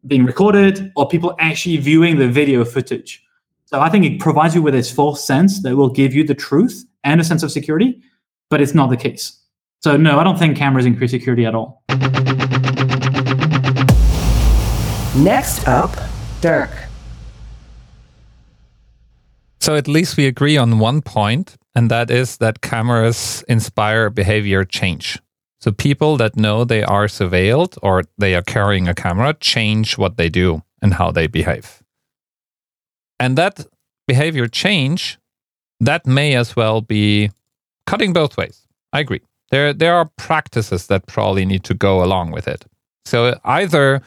being 0.06 0.24
recorded 0.24 0.90
or 0.96 1.08
people 1.08 1.34
actually 1.38 1.76
viewing 1.76 2.18
the 2.18 2.28
video 2.28 2.64
footage. 2.64 3.22
So 3.66 3.80
I 3.80 3.88
think 3.88 4.04
it 4.04 4.18
provides 4.18 4.54
you 4.54 4.60
with 4.60 4.74
this 4.74 4.90
false 4.90 5.24
sense 5.24 5.62
that 5.62 5.76
will 5.76 5.88
give 5.88 6.12
you 6.12 6.24
the 6.24 6.34
truth 6.34 6.84
and 7.04 7.20
a 7.20 7.24
sense 7.24 7.42
of 7.42 7.52
security, 7.52 8.02
but 8.50 8.60
it's 8.60 8.74
not 8.74 8.90
the 8.90 8.96
case. 8.96 9.38
So 9.80 9.96
no, 9.96 10.18
I 10.18 10.24
don't 10.24 10.38
think 10.38 10.56
cameras 10.56 10.86
increase 10.86 11.12
security 11.12 11.46
at 11.46 11.54
all. 11.54 11.82
Next 15.16 15.68
up, 15.68 15.94
Dirk. 16.40 16.70
So 19.60 19.76
at 19.76 19.86
least 19.86 20.16
we 20.16 20.26
agree 20.26 20.56
on 20.56 20.78
one 20.80 21.02
point, 21.02 21.56
and 21.74 21.90
that 21.90 22.10
is 22.10 22.38
that 22.38 22.60
cameras 22.60 23.44
inspire 23.48 24.10
behavior 24.10 24.64
change. 24.64 25.18
So 25.60 25.70
people 25.70 26.16
that 26.16 26.36
know 26.36 26.64
they 26.64 26.82
are 26.82 27.06
surveilled 27.06 27.78
or 27.82 28.02
they 28.18 28.34
are 28.34 28.42
carrying 28.42 28.88
a 28.88 28.94
camera 28.94 29.34
change 29.34 29.96
what 29.96 30.16
they 30.16 30.28
do 30.28 30.62
and 30.82 30.94
how 30.94 31.12
they 31.12 31.28
behave. 31.28 31.82
And 33.20 33.38
that 33.38 33.64
behavior 34.08 34.48
change, 34.48 35.18
that 35.78 36.06
may 36.06 36.34
as 36.34 36.56
well 36.56 36.80
be 36.80 37.30
cutting 37.86 38.12
both 38.12 38.36
ways. 38.36 38.66
I 38.92 39.00
agree. 39.00 39.20
There, 39.50 39.72
there 39.72 39.94
are 39.94 40.10
practices 40.16 40.88
that 40.88 41.06
probably 41.06 41.46
need 41.46 41.62
to 41.64 41.74
go 41.74 42.02
along 42.02 42.32
with 42.32 42.48
it. 42.48 42.64
So 43.04 43.38
either 43.44 44.02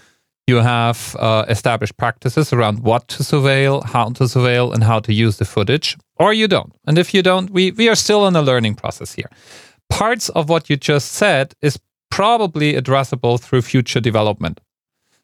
you 0.48 0.58
have 0.58 1.16
uh, 1.20 1.46
established 1.50 1.98
practices 1.98 2.54
around 2.54 2.80
what 2.80 3.08
to 3.08 3.24
surveil, 3.24 3.84
how 3.84 4.10
to 4.10 4.26
surveil, 4.26 4.74
and 4.74 4.84
how 4.84 5.00
to 5.00 5.14
use 5.14 5.38
the 5.38 5.46
footage, 5.46 5.98
or 6.18 6.34
you 6.34 6.48
don't. 6.48 6.74
And 6.86 6.98
if 6.98 7.14
you 7.14 7.24
don't, 7.24 7.50
we, 7.50 7.72
we 7.72 7.90
are 7.90 7.96
still 7.96 8.28
in 8.28 8.36
a 8.36 8.42
learning 8.42 8.76
process 8.76 9.14
here. 9.14 9.30
Parts 9.90 10.30
of 10.30 10.50
what 10.50 10.70
you 10.70 10.76
just 10.76 11.14
said 11.14 11.54
is 11.62 11.80
probably 12.12 12.74
addressable 12.74 13.40
through 13.40 13.64
future 13.64 14.00
development. 14.00 14.62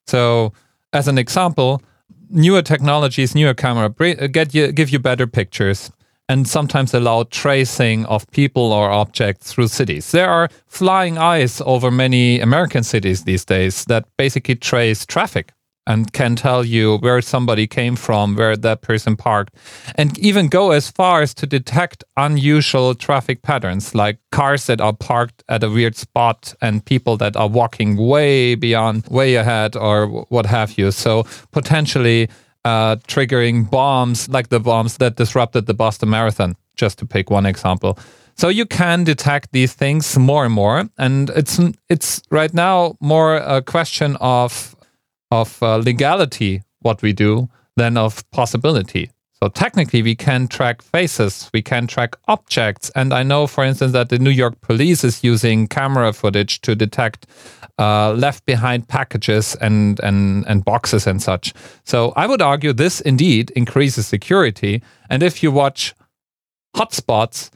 So, 0.08 0.54
as 0.94 1.08
an 1.08 1.18
example, 1.18 1.82
newer 2.30 2.62
technologies, 2.62 3.36
newer 3.36 3.54
camera 3.54 3.90
get 3.90 4.54
you, 4.54 4.72
give 4.72 4.90
you 4.90 5.00
better 5.00 5.28
pictures 5.28 5.92
and 6.32 6.48
sometimes 6.48 6.94
allow 6.94 7.24
tracing 7.24 8.06
of 8.06 8.26
people 8.32 8.72
or 8.72 8.90
objects 8.90 9.52
through 9.52 9.68
cities. 9.68 10.12
There 10.12 10.30
are 10.30 10.48
flying 10.68 11.18
eyes 11.18 11.62
over 11.66 11.92
many 11.92 12.40
American 12.40 12.84
cities 12.84 13.26
these 13.26 13.44
days 13.44 13.84
that 13.86 14.06
basically 14.18 14.56
trace 14.56 15.06
traffic 15.06 15.52
and 15.88 16.14
can 16.14 16.38
tell 16.38 16.64
you 16.64 16.98
where 17.00 17.22
somebody 17.22 17.68
came 17.68 17.98
from, 17.98 18.36
where 18.36 18.56
that 18.56 18.82
person 18.82 19.18
parked, 19.18 19.56
and 19.96 20.18
even 20.20 20.48
go 20.48 20.72
as 20.72 20.90
far 20.90 21.22
as 21.22 21.34
to 21.34 21.46
detect 21.46 22.04
unusual 22.16 22.96
traffic 22.96 23.42
patterns 23.42 23.94
like 23.94 24.18
cars 24.32 24.68
that 24.68 24.80
are 24.80 24.94
parked 24.94 25.44
at 25.50 25.64
a 25.64 25.70
weird 25.70 25.98
spot 25.98 26.54
and 26.62 26.86
people 26.86 27.18
that 27.18 27.36
are 27.36 27.50
walking 27.50 27.98
way 27.98 28.56
beyond, 28.56 29.06
way 29.08 29.36
ahead, 29.36 29.76
or 29.76 30.08
what 30.30 30.46
have 30.46 30.78
you. 30.78 30.92
So 30.92 31.26
potentially 31.52 32.30
uh, 32.66 32.96
triggering 33.08 33.70
bombs 33.70 34.30
like 34.30 34.50
the 34.50 34.60
bombs 34.60 34.98
that 34.98 35.16
disrupted 35.16 35.66
the 35.66 35.74
Boston 35.74 36.10
Marathon, 36.10 36.56
just 36.76 37.00
to 37.00 37.06
pick 37.06 37.30
one 37.30 37.46
example. 37.46 37.98
So 38.38 38.50
you 38.50 38.66
can 38.66 39.04
detect 39.04 39.52
these 39.52 39.74
things 39.74 40.18
more 40.18 40.46
and 40.46 40.54
more, 40.54 40.90
and 40.98 41.30
it's 41.32 41.60
it's 41.90 42.22
right 42.32 42.54
now 42.54 42.96
more 43.00 43.36
a 43.36 43.62
question 43.62 44.18
of 44.20 44.76
of 45.30 45.62
uh, 45.62 45.78
legality 45.78 46.64
what 46.82 47.02
we 47.02 47.14
do 47.14 47.50
than 47.78 47.98
of 47.98 48.30
possibility. 48.32 49.10
So 49.44 49.50
technically, 49.50 50.04
we 50.04 50.14
can 50.14 50.48
track 50.48 50.84
faces, 50.84 51.50
we 51.52 51.64
can 51.64 51.88
track 51.88 52.16
objects, 52.28 52.92
and 52.96 53.12
I 53.12 53.24
know, 53.24 53.48
for 53.48 53.64
instance, 53.64 53.92
that 53.94 54.10
the 54.10 54.20
New 54.20 54.30
York 54.30 54.62
police 54.62 55.04
is 55.04 55.24
using 55.24 55.68
camera 55.68 56.14
footage 56.14 56.62
to 56.62 56.76
detect 56.76 57.26
uh, 57.80 58.14
left 58.14 58.46
behind 58.46 58.88
packages 58.88 59.56
and, 59.56 60.00
and, 60.02 60.46
and 60.48 60.64
boxes 60.64 61.08
and 61.08 61.20
such. 61.20 61.56
So 61.86 62.14
I 62.16 62.28
would 62.28 62.44
argue 62.44 62.72
this 62.72 63.02
indeed 63.02 63.50
increases 63.56 64.06
security. 64.06 64.84
And 65.10 65.24
if 65.24 65.42
you 65.42 65.52
watch 65.52 65.96
hotspots, 66.76 67.50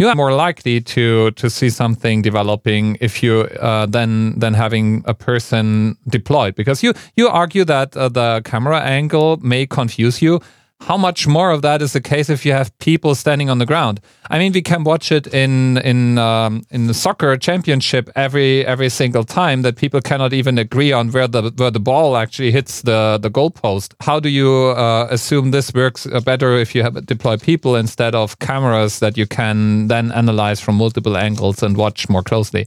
you 0.00 0.08
are 0.08 0.16
more 0.16 0.32
likely 0.32 0.80
to 0.80 1.30
to 1.32 1.50
see 1.50 1.68
something 1.68 2.22
developing 2.22 2.96
if 3.02 3.22
you 3.22 3.42
uh, 3.60 3.84
than 3.84 4.38
than 4.38 4.54
having 4.54 5.04
a 5.04 5.12
person 5.12 5.94
deployed 6.08 6.54
because 6.54 6.82
you 6.82 6.94
you 7.16 7.28
argue 7.28 7.66
that 7.66 7.94
uh, 7.98 8.08
the 8.08 8.40
camera 8.46 8.80
angle 8.80 9.36
may 9.42 9.66
confuse 9.66 10.22
you 10.22 10.40
how 10.80 10.96
much 10.96 11.26
more 11.26 11.50
of 11.50 11.60
that 11.62 11.82
is 11.82 11.92
the 11.92 12.00
case 12.00 12.30
if 12.30 12.46
you 12.46 12.52
have 12.52 12.76
people 12.78 13.14
standing 13.14 13.50
on 13.50 13.58
the 13.58 13.66
ground? 13.66 14.00
I 14.30 14.38
mean, 14.38 14.52
we 14.52 14.62
can 14.62 14.82
watch 14.82 15.12
it 15.12 15.26
in 15.26 15.76
in 15.78 16.16
um, 16.18 16.62
in 16.70 16.86
the 16.86 16.94
soccer 16.94 17.36
championship 17.36 18.08
every 18.16 18.64
every 18.64 18.88
single 18.88 19.24
time 19.24 19.62
that 19.62 19.76
people 19.76 20.00
cannot 20.00 20.32
even 20.32 20.58
agree 20.58 20.92
on 20.92 21.10
where 21.10 21.28
the 21.28 21.52
where 21.56 21.70
the 21.70 21.80
ball 21.80 22.16
actually 22.16 22.50
hits 22.50 22.82
the 22.82 23.18
the 23.20 23.30
goalpost. 23.30 23.94
How 24.00 24.20
do 24.20 24.30
you 24.30 24.74
uh, 24.76 25.06
assume 25.10 25.50
this 25.50 25.72
works 25.74 26.06
uh, 26.06 26.20
better 26.20 26.56
if 26.56 26.74
you 26.74 26.82
have 26.82 27.04
deploy 27.04 27.36
people 27.36 27.76
instead 27.76 28.14
of 28.14 28.38
cameras 28.38 29.00
that 29.00 29.18
you 29.18 29.26
can 29.26 29.88
then 29.88 30.10
analyze 30.12 30.60
from 30.60 30.76
multiple 30.76 31.16
angles 31.16 31.62
and 31.62 31.76
watch 31.76 32.08
more 32.08 32.22
closely? 32.22 32.66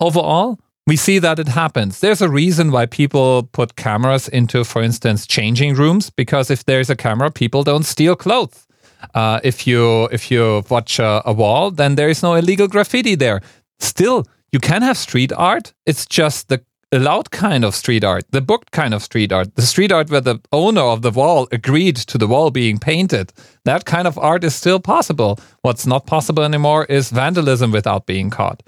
Overall, 0.00 0.58
we 0.88 0.96
see 0.96 1.18
that 1.18 1.38
it 1.38 1.48
happens. 1.48 2.00
There's 2.00 2.22
a 2.22 2.30
reason 2.30 2.72
why 2.72 2.86
people 2.86 3.42
put 3.52 3.76
cameras 3.76 4.26
into, 4.26 4.64
for 4.64 4.82
instance, 4.82 5.26
changing 5.26 5.74
rooms, 5.74 6.08
because 6.08 6.50
if 6.50 6.64
there's 6.64 6.88
a 6.88 6.96
camera, 6.96 7.30
people 7.30 7.62
don't 7.62 7.84
steal 7.84 8.16
clothes. 8.16 8.66
Uh, 9.14 9.38
if 9.44 9.66
you 9.66 10.04
if 10.06 10.30
you 10.30 10.64
watch 10.70 10.98
a, 10.98 11.22
a 11.26 11.32
wall, 11.32 11.70
then 11.70 11.94
there 11.94 12.08
is 12.08 12.22
no 12.22 12.34
illegal 12.34 12.66
graffiti 12.66 13.14
there. 13.14 13.42
Still, 13.78 14.26
you 14.50 14.58
can 14.58 14.80
have 14.82 14.96
street 14.96 15.32
art. 15.32 15.74
It's 15.84 16.06
just 16.06 16.48
the 16.48 16.64
allowed 16.90 17.30
kind 17.30 17.66
of 17.66 17.74
street 17.74 18.02
art, 18.02 18.24
the 18.30 18.40
booked 18.40 18.70
kind 18.70 18.94
of 18.94 19.02
street 19.02 19.30
art, 19.30 19.54
the 19.56 19.62
street 19.62 19.92
art 19.92 20.10
where 20.10 20.22
the 20.22 20.40
owner 20.52 20.80
of 20.80 21.02
the 21.02 21.10
wall 21.10 21.46
agreed 21.52 21.96
to 21.96 22.16
the 22.16 22.26
wall 22.26 22.50
being 22.50 22.78
painted. 22.78 23.30
That 23.64 23.84
kind 23.84 24.08
of 24.08 24.16
art 24.16 24.42
is 24.42 24.54
still 24.54 24.80
possible. 24.80 25.38
What's 25.60 25.86
not 25.86 26.06
possible 26.06 26.42
anymore 26.42 26.86
is 26.86 27.10
vandalism 27.10 27.72
without 27.72 28.06
being 28.06 28.30
caught. 28.30 28.62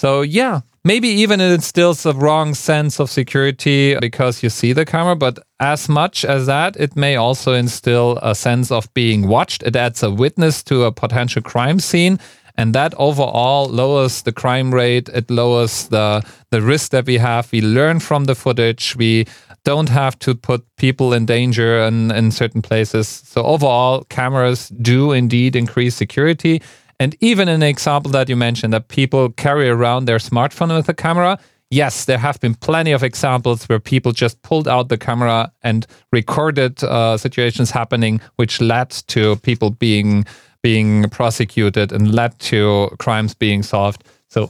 So, 0.00 0.22
yeah, 0.22 0.62
maybe 0.84 1.08
even 1.08 1.40
it 1.40 1.50
instills 1.50 2.04
a 2.04 2.12
wrong 2.12 2.54
sense 2.54 3.00
of 3.00 3.10
security 3.10 3.96
because 3.98 4.42
you 4.42 4.50
see 4.50 4.72
the 4.72 4.84
camera, 4.84 5.16
but 5.16 5.38
as 5.58 5.88
much 5.88 6.24
as 6.24 6.46
that, 6.46 6.76
it 6.76 6.94
may 6.94 7.16
also 7.16 7.54
instill 7.54 8.18
a 8.22 8.34
sense 8.34 8.70
of 8.70 8.92
being 8.94 9.26
watched. 9.26 9.62
It 9.62 9.74
adds 9.74 10.02
a 10.02 10.10
witness 10.10 10.62
to 10.64 10.84
a 10.84 10.92
potential 10.92 11.42
crime 11.42 11.80
scene. 11.80 12.18
And 12.56 12.72
that 12.74 12.94
overall 12.98 13.66
lowers 13.66 14.22
the 14.22 14.32
crime 14.32 14.72
rate. 14.72 15.08
It 15.08 15.28
lowers 15.28 15.88
the, 15.88 16.24
the 16.50 16.62
risk 16.62 16.92
that 16.92 17.06
we 17.06 17.18
have. 17.18 17.50
We 17.50 17.60
learn 17.60 17.98
from 17.98 18.26
the 18.26 18.36
footage. 18.36 18.94
We 18.96 19.26
don't 19.64 19.88
have 19.88 20.18
to 20.20 20.34
put 20.36 20.64
people 20.76 21.12
in 21.12 21.26
danger 21.26 21.78
in, 21.78 22.12
in 22.12 22.30
certain 22.30 22.62
places. 22.62 23.08
So 23.08 23.42
overall, 23.42 24.04
cameras 24.04 24.68
do 24.68 25.10
indeed 25.10 25.56
increase 25.56 25.96
security. 25.96 26.62
And 27.04 27.14
even 27.20 27.50
an 27.50 27.62
example 27.62 28.10
that 28.12 28.30
you 28.30 28.34
mentioned 28.34 28.72
that 28.72 28.88
people 28.88 29.28
carry 29.32 29.68
around 29.68 30.06
their 30.06 30.16
smartphone 30.16 30.74
with 30.74 30.88
a 30.88 30.94
camera, 30.94 31.38
yes, 31.70 32.06
there 32.06 32.16
have 32.16 32.40
been 32.40 32.54
plenty 32.54 32.92
of 32.92 33.02
examples 33.02 33.68
where 33.68 33.78
people 33.78 34.12
just 34.12 34.40
pulled 34.40 34.66
out 34.66 34.88
the 34.88 34.96
camera 34.96 35.52
and 35.62 35.86
recorded 36.12 36.82
uh, 36.82 37.18
situations 37.18 37.70
happening, 37.70 38.22
which 38.36 38.62
led 38.62 38.88
to 38.88 39.36
people 39.36 39.68
being 39.68 40.24
being 40.62 41.10
prosecuted 41.10 41.92
and 41.92 42.14
led 42.14 42.38
to 42.38 42.88
crimes 42.98 43.34
being 43.34 43.62
solved. 43.62 44.02
So 44.30 44.48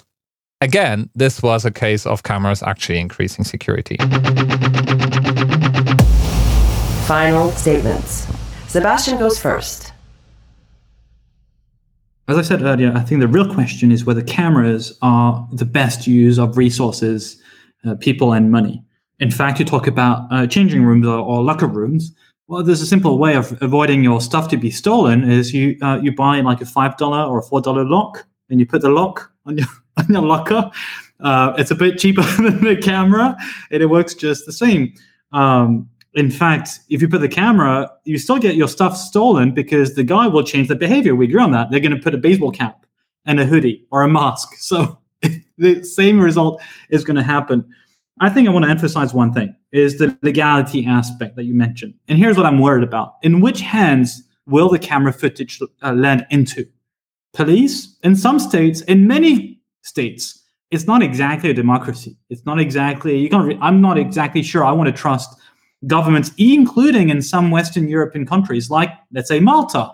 again, 0.61 1.11
this 1.17 1.43
was 1.43 1.65
a 1.65 1.73
case 1.73 2.07
of 2.07 2.23
cameras 2.23 2.63
actually 2.63 3.01
increasing 3.01 3.45
security. 3.45 3.97
Final 7.09 7.51
statements. 7.51 8.29
Sebastian 8.69 9.19
goes 9.19 9.41
first. 9.41 9.94
As 12.27 12.39
I 12.39 12.43
said 12.43 12.63
earlier, 12.63 12.91
I 12.95 13.01
think 13.01 13.21
the 13.21 13.29
real 13.29 13.53
question 13.53 13.93
is 13.93 14.07
whether 14.07 14.23
cameras 14.23 14.97
are 15.03 15.47
the 15.53 15.67
best 15.67 16.07
use 16.07 16.39
of 16.39 16.57
resources, 16.57 17.41
uh, 17.85 17.97
people, 17.97 18.33
and 18.33 18.51
money. 18.51 18.83
In 19.21 19.31
fact, 19.31 19.59
you 19.59 19.67
talk 19.67 19.87
about 19.87 20.27
uh, 20.33 20.47
changing 20.47 20.85
rooms 20.85 21.07
or, 21.07 21.19
or, 21.19 21.43
locker 21.43 21.67
rooms. 21.67 22.13
Well, 22.49 22.63
there's 22.63 22.81
a 22.81 22.87
simple 22.87 23.19
way 23.19 23.35
of 23.37 23.61
avoiding 23.63 24.03
your 24.03 24.23
stuff 24.23 24.49
to 24.49 24.57
be 24.57 24.71
stolen: 24.71 25.31
is 25.31 25.53
you 25.53 25.77
uh, 25.83 26.01
you 26.03 26.15
buy 26.15 26.41
like 26.41 26.63
a 26.63 26.67
five 26.67 26.97
dollar 26.97 27.23
or 27.31 27.41
a 27.41 27.43
four 27.43 27.61
dollar 27.61 27.85
lock, 27.85 28.27
and 28.49 28.59
you 28.59 28.65
put 28.65 28.81
the 28.81 28.89
lock 28.89 29.31
on 29.45 29.59
your 29.59 29.69
on 29.99 30.07
your 30.09 30.23
locker. 30.23 30.71
Uh, 31.21 31.53
it's 31.59 31.71
a 31.71 31.75
bit 31.75 31.99
cheaper 31.99 32.23
than 32.39 32.65
the 32.65 32.77
camera, 32.77 33.37
and 33.71 33.83
it 33.83 33.87
works 33.87 34.15
just 34.15 34.47
the 34.47 34.53
same. 34.53 34.95
Um, 35.33 35.91
in 36.15 36.31
fact, 36.31 36.81
if 36.89 37.03
you 37.03 37.09
put 37.09 37.21
the 37.21 37.29
camera, 37.29 37.91
you 38.05 38.19
still 38.19 38.39
get 38.39 38.55
your 38.55 38.69
stuff 38.69 38.97
stolen 38.97 39.53
because 39.53 39.95
the 39.95 40.05
guy 40.05 40.27
will 40.27 40.45
change 40.45 40.69
the 40.69 40.77
behavior. 40.77 41.15
We 41.15 41.27
agree 41.27 41.43
on 41.43 41.51
that. 41.53 41.71
They're 41.71 41.81
going 41.81 41.97
to 41.97 42.03
put 42.03 42.15
a 42.15 42.19
baseball 42.19 42.53
cap 42.53 42.87
and 43.25 43.41
a 43.41 43.45
hoodie 43.45 43.87
or 43.91 44.03
a 44.03 44.09
mask. 44.09 44.55
So 44.59 44.99
the 45.57 45.83
same 45.83 46.21
result 46.21 46.61
is 46.91 47.05
going 47.05 47.17
to 47.17 47.23
happen. 47.23 47.65
I 48.21 48.29
think 48.31 48.47
I 48.47 48.53
want 48.53 48.65
to 48.65 48.71
emphasize 48.71 49.15
one 49.15 49.33
thing 49.33 49.55
is 49.73 49.99
the 49.99 50.17
legality 50.23 50.87
aspect 50.87 51.35
that 51.37 51.45
you 51.45 51.55
mentioned. 51.55 51.95
And 52.09 52.19
here's 52.19 52.37
what 52.37 52.47
I'm 52.47 52.61
worried 52.61 52.85
about. 52.85 53.15
In 53.23 53.41
which 53.41 53.61
hands 53.61 54.23
will 54.47 54.69
the 54.69 54.79
camera 54.79 55.13
footage 55.13 55.61
uh, 55.83 55.93
land 55.93 56.27
into? 56.31 56.67
Police? 57.33 57.97
In 58.03 58.15
some 58.15 58.39
states, 58.39 58.83
in 58.83 59.07
many 59.09 59.61
states, 59.83 60.43
it's 60.71 60.87
not 60.87 61.03
exactly 61.03 61.51
a 61.51 61.55
democracy. 61.55 62.17
It's 62.31 62.45
not 62.45 62.61
exactly, 62.61 63.19
you 63.19 63.29
can't, 63.29 63.47
re- 63.47 63.59
I'm 63.61 63.81
not 63.81 63.99
exactly 63.99 64.43
sure 64.43 64.65
I 64.65 64.73
want 64.73 64.87
to 64.89 64.93
trust 64.93 65.37
governments, 65.87 66.33
including 66.39 67.11
in 67.11 67.23
some 67.23 67.51
Western 67.51 67.89
European 67.89 68.27
countries, 68.27 68.71
like, 68.71 68.91
let's 69.13 69.29
say, 69.29 69.41
Malta. 69.41 69.93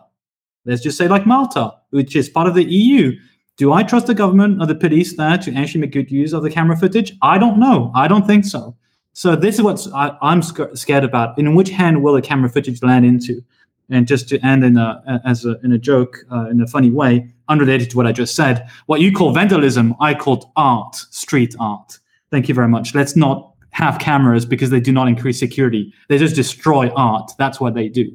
Let's 0.65 0.83
just 0.83 0.99
say, 0.99 1.09
like 1.09 1.27
Malta, 1.27 1.73
which 1.91 2.15
is 2.15 2.29
part 2.29 2.47
of 2.47 2.55
the 2.55 2.65
EU. 2.65 3.13
Do 3.57 3.73
I 3.73 3.83
trust 3.83 4.07
the 4.07 4.15
government 4.15 4.61
or 4.61 4.67
the 4.67 4.75
police 4.75 5.17
there 5.17 5.37
to 5.39 5.55
actually 5.55 5.83
make 5.83 5.93
good 5.93 6.11
use 6.11 6.33
of 6.33 6.43
the 6.43 6.51
camera 6.51 6.77
footage? 6.77 7.17
I 7.23 7.39
don't 7.39 7.59
know. 7.59 7.91
I 7.95 8.09
don't 8.09 8.27
think 8.27 8.45
so. 8.45 8.77
So 9.13 9.37
this 9.37 9.57
is 9.57 9.63
what 9.63 9.87
I, 9.95 10.17
am 10.23 10.43
scared 10.43 11.05
about. 11.05 11.39
In 11.39 11.55
which 11.55 11.71
hand 11.71 12.03
will 12.03 12.15
the 12.15 12.23
camera 12.23 12.49
footage 12.49 12.83
land 12.83 13.05
into? 13.05 13.43
And 13.91 14.07
just 14.07 14.29
to 14.29 14.39
end 14.47 14.63
in 14.65 14.77
a 14.77 15.21
as 15.25 15.45
a, 15.45 15.59
in 15.65 15.73
a 15.73 15.79
joke, 15.79 16.19
uh, 16.31 16.49
in 16.49 16.61
a 16.61 16.67
funny 16.67 16.91
way, 16.91 17.29
unrelated 17.49 17.91
to 17.91 17.97
what 17.97 18.07
I 18.07 18.13
just 18.13 18.37
said, 18.37 18.69
what 18.87 19.01
you 19.01 19.13
call 19.13 19.33
vandalism, 19.33 19.97
I 20.01 20.15
called 20.15 20.45
art, 20.55 20.95
street 20.95 21.57
art. 21.59 21.99
Thank 22.31 22.49
you 22.49 22.55
very 22.55 22.69
much. 22.69 22.95
Let's 22.95 23.17
not 23.17 23.50
have 23.73 23.99
cameras 23.99 24.45
because 24.45 24.71
they 24.71 24.81
do 24.81 24.93
not 24.93 25.09
increase 25.09 25.39
security. 25.39 25.93
They 26.09 26.19
just 26.19 26.35
destroy 26.35 26.89
art. 26.91 27.33
That's 27.39 27.61
what 27.61 27.75
they 27.75 27.89
do. 27.89 28.11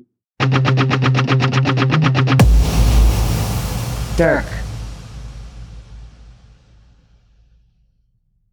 Dirk. 4.18 4.46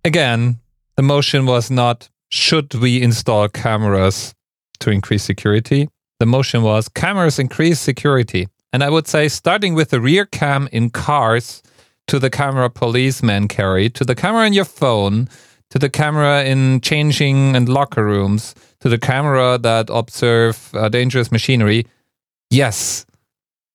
Again, 0.04 0.59
the 0.97 1.02
motion 1.02 1.47
was 1.47 1.71
not 1.71 2.09
should 2.30 2.75
we 2.75 3.00
install 3.00 3.49
cameras 3.49 4.35
to 4.80 4.90
increase 4.90 5.23
security? 5.23 5.88
The 6.18 6.26
motion 6.26 6.62
was 6.62 6.88
cameras 6.88 7.38
increase 7.38 7.78
security. 7.78 8.49
And 8.73 8.82
I 8.82 8.88
would 8.88 9.06
say, 9.06 9.28
starting 9.28 9.75
with 9.75 9.90
the 9.90 10.00
rear 10.00 10.25
cam 10.25 10.68
in 10.73 10.90
cars 10.90 11.62
to 12.06 12.18
the 12.18 12.30
camera 12.30 12.71
policemen 12.71 13.49
carry, 13.49 13.90
to 13.90 14.04
the 14.04 14.14
camera 14.14 14.47
in 14.47 14.54
your 14.54 14.64
phone, 14.64 15.28
to 15.73 15.79
the 15.79 15.88
camera 15.88 16.45
in 16.45 16.83
changing 16.83 17.57
and 17.57 17.67
locker 17.67 18.05
rooms, 18.05 18.55
to 18.81 18.91
the 18.91 18.99
camera 18.99 19.57
that 19.57 19.88
observe 19.88 20.69
uh, 20.75 20.91
dangerous 20.91 21.33
machinery. 21.33 21.87
Yes, 22.50 23.07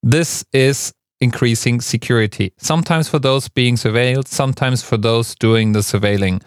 this 0.04 0.46
is 0.54 0.94
increasing 1.20 1.82
security. 1.82 2.54
Sometimes 2.58 3.10
for 3.10 3.18
those 3.18 3.50
being 3.50 3.78
surveilled, 3.78 4.28
sometimes 4.28 4.84
for 4.84 4.96
those 4.96 5.34
doing 5.34 5.72
the 5.72 5.80
surveilling. 5.80 6.44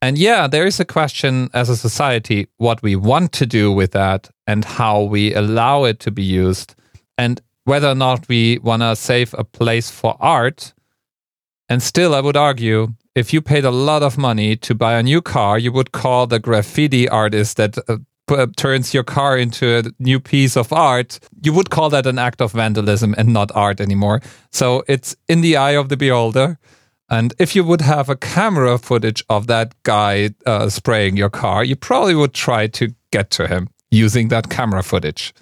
And 0.00 0.16
yeah, 0.16 0.46
there 0.46 0.64
is 0.64 0.80
a 0.80 0.86
question 0.86 1.50
as 1.52 1.68
a 1.68 1.76
society 1.76 2.46
what 2.56 2.82
we 2.82 2.96
want 2.96 3.32
to 3.32 3.44
do 3.44 3.70
with 3.70 3.90
that 3.90 4.30
and 4.46 4.64
how 4.64 5.02
we 5.02 5.34
allow 5.34 5.84
it 5.84 6.00
to 6.00 6.10
be 6.10 6.22
used. 6.22 6.74
And 7.18 7.42
whether 7.64 7.88
or 7.88 7.94
not 7.94 8.26
we 8.26 8.58
want 8.62 8.80
to 8.80 8.96
save 8.96 9.34
a 9.36 9.44
place 9.44 9.90
for 9.90 10.16
art. 10.18 10.72
And 11.68 11.82
still, 11.82 12.14
I 12.14 12.20
would 12.20 12.38
argue 12.38 12.94
if 13.14 13.32
you 13.32 13.42
paid 13.42 13.64
a 13.64 13.70
lot 13.70 14.02
of 14.02 14.16
money 14.16 14.56
to 14.56 14.74
buy 14.74 14.98
a 14.98 15.02
new 15.02 15.20
car, 15.20 15.58
you 15.58 15.72
would 15.72 15.92
call 15.92 16.26
the 16.26 16.38
graffiti 16.38 17.08
artist 17.08 17.56
that 17.56 17.76
uh, 17.88 18.46
turns 18.56 18.94
your 18.94 19.02
car 19.02 19.36
into 19.36 19.78
a 19.78 19.82
new 19.98 20.18
piece 20.18 20.56
of 20.56 20.72
art. 20.72 21.18
You 21.42 21.52
would 21.52 21.70
call 21.70 21.90
that 21.90 22.06
an 22.06 22.18
act 22.18 22.40
of 22.40 22.52
vandalism 22.52 23.14
and 23.18 23.32
not 23.32 23.50
art 23.54 23.80
anymore. 23.80 24.22
So 24.50 24.84
it's 24.88 25.14
in 25.28 25.42
the 25.42 25.56
eye 25.56 25.72
of 25.72 25.88
the 25.88 25.96
beholder. 25.96 26.58
And 27.10 27.34
if 27.38 27.54
you 27.54 27.64
would 27.64 27.82
have 27.82 28.08
a 28.08 28.16
camera 28.16 28.78
footage 28.78 29.22
of 29.28 29.46
that 29.46 29.74
guy 29.82 30.30
uh, 30.46 30.70
spraying 30.70 31.16
your 31.16 31.28
car, 31.28 31.62
you 31.62 31.76
probably 31.76 32.14
would 32.14 32.32
try 32.32 32.68
to 32.68 32.94
get 33.10 33.30
to 33.32 33.46
him 33.46 33.68
using 33.90 34.28
that 34.28 34.48
camera 34.48 34.82
footage 34.82 35.34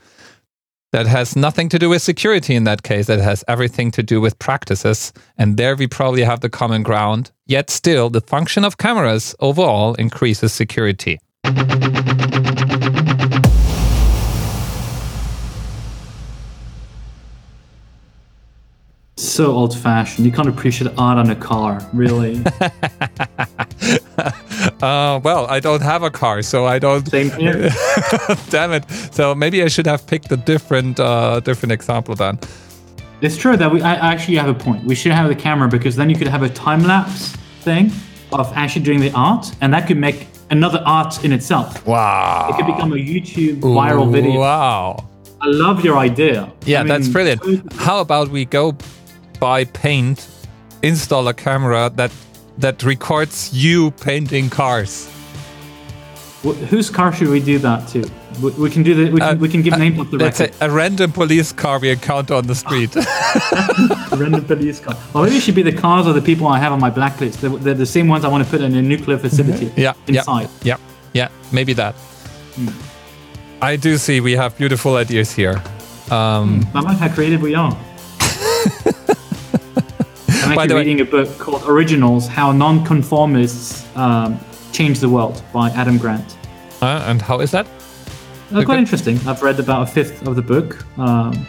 that 0.93 1.07
has 1.07 1.37
nothing 1.37 1.69
to 1.69 1.79
do 1.79 1.89
with 1.89 2.03
security 2.03 2.55
in 2.55 2.65
that 2.65 2.83
case. 2.83 3.07
That 3.07 3.21
has 3.21 3.45
everything 3.47 3.91
to 3.93 4.03
do 4.03 4.21
with 4.21 4.39
practices. 4.39 5.13
And 5.39 5.57
there 5.57 5.77
we 5.77 5.87
probably 5.87 6.23
have 6.23 6.41
the 6.41 6.51
common 6.51 6.83
ground. 6.83 7.31
Yet 7.47 7.71
still, 7.71 8.11
the 8.11 8.21
function 8.21 8.65
of 8.65 8.79
cameras 8.79 9.35
overall 9.41 9.95
increases 9.95 10.53
security. 10.53 11.21
So 19.17 19.53
old 19.53 19.79
fashioned. 19.79 20.27
You 20.27 20.33
can't 20.33 20.49
appreciate 20.49 20.93
art 20.99 21.19
on 21.19 21.31
a 21.31 21.37
car, 21.37 21.87
really. 21.93 22.43
uh, 24.83 25.21
well, 25.23 25.47
I 25.47 25.61
don't 25.61 25.83
have 25.83 26.03
a 26.03 26.11
car, 26.11 26.43
so 26.43 26.67
I 26.67 26.79
don't. 26.79 27.07
Same 27.09 27.31
here. 27.31 27.71
Damn 28.51 28.73
it! 28.73 28.91
So 29.13 29.35
maybe 29.35 29.63
I 29.63 29.69
should 29.69 29.87
have 29.87 30.07
picked 30.07 30.31
a 30.33 30.37
different, 30.37 31.01
uh, 31.01 31.41
different 31.41 31.73
example 31.73 32.15
then. 32.15 32.39
It's 33.21 33.37
true 33.37 33.57
that 33.57 33.71
we 33.71 33.83
I 33.83 33.95
actually 34.13 34.37
have 34.37 34.49
a 34.49 34.55
point. 34.55 34.85
We 34.85 34.95
should 34.95 35.13
have 35.13 35.29
the 35.29 35.35
camera 35.35 35.69
because 35.69 35.97
then 35.97 36.09
you 36.11 36.17
could 36.17 36.29
have 36.29 36.43
a 36.43 36.49
time 36.49 36.83
lapse 36.83 37.37
thing 37.61 37.93
of 38.33 38.53
actually 38.55 38.85
doing 38.85 39.01
the 39.01 39.13
art, 39.13 39.55
and 39.61 39.73
that 39.75 39.87
could 39.87 39.99
make 39.99 40.29
another 40.51 40.83
art 40.87 41.25
in 41.25 41.33
itself. 41.33 41.87
Wow! 41.87 42.49
It 42.51 42.57
could 42.57 42.67
become 42.67 42.93
a 42.93 42.97
YouTube 42.97 43.61
viral 43.61 44.11
video. 44.11 44.41
Wow! 44.41 45.07
I 45.43 45.47
love 45.47 45.85
your 45.85 45.97
idea. 45.97 46.53
Yeah, 46.67 46.81
I 46.81 46.83
mean, 46.83 46.89
that's 46.89 47.09
brilliant. 47.09 47.73
How 47.75 48.01
about 48.01 48.29
we 48.29 48.45
go 48.45 48.77
buy 49.39 49.65
paint, 49.65 50.29
install 50.83 51.27
a 51.29 51.35
camera 51.35 51.91
that 51.97 52.13
that 52.61 52.83
records 52.83 53.53
you 53.53 53.91
painting 53.93 54.51
cars. 54.51 55.09
Wh- 56.43 56.57
whose 56.69 56.91
car 56.91 57.13
should 57.13 57.29
we 57.29 57.41
do 57.41 57.59
that 57.59 57.89
to? 57.89 58.11
We, 58.41 58.51
we 58.53 58.71
can 58.71 58.83
do 58.83 58.95
the. 58.95 59.13
We 59.13 59.21
can, 59.21 59.37
uh, 59.37 59.41
we 59.41 59.49
can 59.49 59.63
give 59.63 59.75
uh, 59.75 59.79
names 59.79 59.99
off 59.99 60.11
the 60.11 60.19
record. 60.19 60.37
Say 60.37 60.53
a 60.61 60.71
random 60.71 61.13
police 61.13 61.53
car 61.53 61.79
we 61.79 61.91
encounter 61.91 62.35
on 62.35 62.47
the 62.47 62.55
street. 62.55 62.95
random 64.17 64.45
police 64.45 64.81
car. 64.81 64.97
Or 65.15 65.25
maybe 65.25 65.37
it 65.37 65.43
should 65.43 65.55
be 65.55 65.63
the 65.63 65.73
cars 65.73 66.07
of 66.07 66.15
the 66.15 66.23
people 66.23 66.47
I 66.47 66.59
have 66.59 66.73
on 66.73 66.81
my 66.81 66.91
blacklist. 66.91 67.41
They're, 67.41 67.51
they're 67.51 67.75
the 67.75 67.87
same 67.87 68.09
ones 68.09 68.25
I 68.25 68.29
want 68.29 68.45
to 68.45 68.51
put 68.51 68.61
in 68.61 68.75
a 68.75 68.83
nuclear 68.83 69.19
facility. 69.19 69.73
yeah, 69.77 69.95
inside. 70.07 70.49
Yeah, 70.63 70.77
yeah, 71.13 71.29
yeah. 71.29 71.53
Maybe 71.53 71.73
that. 71.75 71.95
Hmm. 71.95 72.69
I 73.63 73.77
do 73.77 73.99
see 73.99 74.21
we 74.21 74.33
have 74.33 74.57
beautiful 74.57 74.97
ideas 74.97 75.33
here. 75.33 75.63
Um, 76.11 76.63
hmm. 76.63 76.77
I 76.77 76.81
like 76.81 76.99
how 76.99 77.09
creative 77.09 77.43
we 77.43 77.55
are. 77.55 77.77
I'm 80.51 80.59
actually 80.59 80.75
reading 80.75 80.97
way, 80.97 81.03
a 81.03 81.05
book 81.05 81.39
called 81.39 81.63
Originals 81.65 82.27
How 82.27 82.51
Nonconformists 82.51 83.87
um, 83.97 84.41
Change 84.73 84.99
the 84.99 85.09
World 85.09 85.45
by 85.53 85.71
Adam 85.71 85.97
Grant. 85.97 86.37
Uh, 86.83 87.05
and 87.07 87.23
how 87.23 87.39
is 87.39 87.53
that? 87.53 87.69
Uh, 88.53 88.65
quite 88.65 88.81
interesting. 88.81 89.17
I've 89.29 89.43
read 89.43 89.61
about 89.61 89.83
a 89.83 89.87
fifth 89.87 90.27
of 90.27 90.35
the 90.35 90.43
book. 90.43 90.85
Um, 90.99 91.47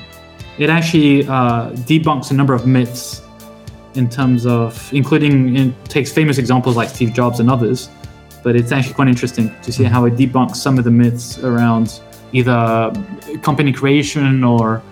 it 0.60 0.70
actually 0.70 1.26
uh, 1.26 1.72
debunks 1.72 2.30
a 2.30 2.36
number 2.36 2.54
of 2.54 2.68
myths 2.68 3.24
in 3.96 4.08
terms 4.08 4.46
of, 4.46 4.94
including, 4.94 5.56
it 5.56 5.86
takes 5.86 6.12
famous 6.12 6.38
examples 6.38 6.78
like 6.78 6.90
Steve 6.90 7.12
Jobs 7.12 7.40
and 7.40 7.50
others, 7.50 7.90
but 8.44 8.56
it's 8.56 8.72
actually 8.72 8.94
quite 8.94 9.08
interesting 9.08 9.52
to 9.64 9.72
see 9.72 9.84
how 9.84 10.06
it 10.06 10.16
debunks 10.16 10.58
some 10.58 10.78
of 10.78 10.84
the 10.84 10.92
myths 10.92 11.40
around 11.40 12.02
either 12.34 12.94
company 13.42 13.74
creation 13.74 14.44
or 14.44 14.84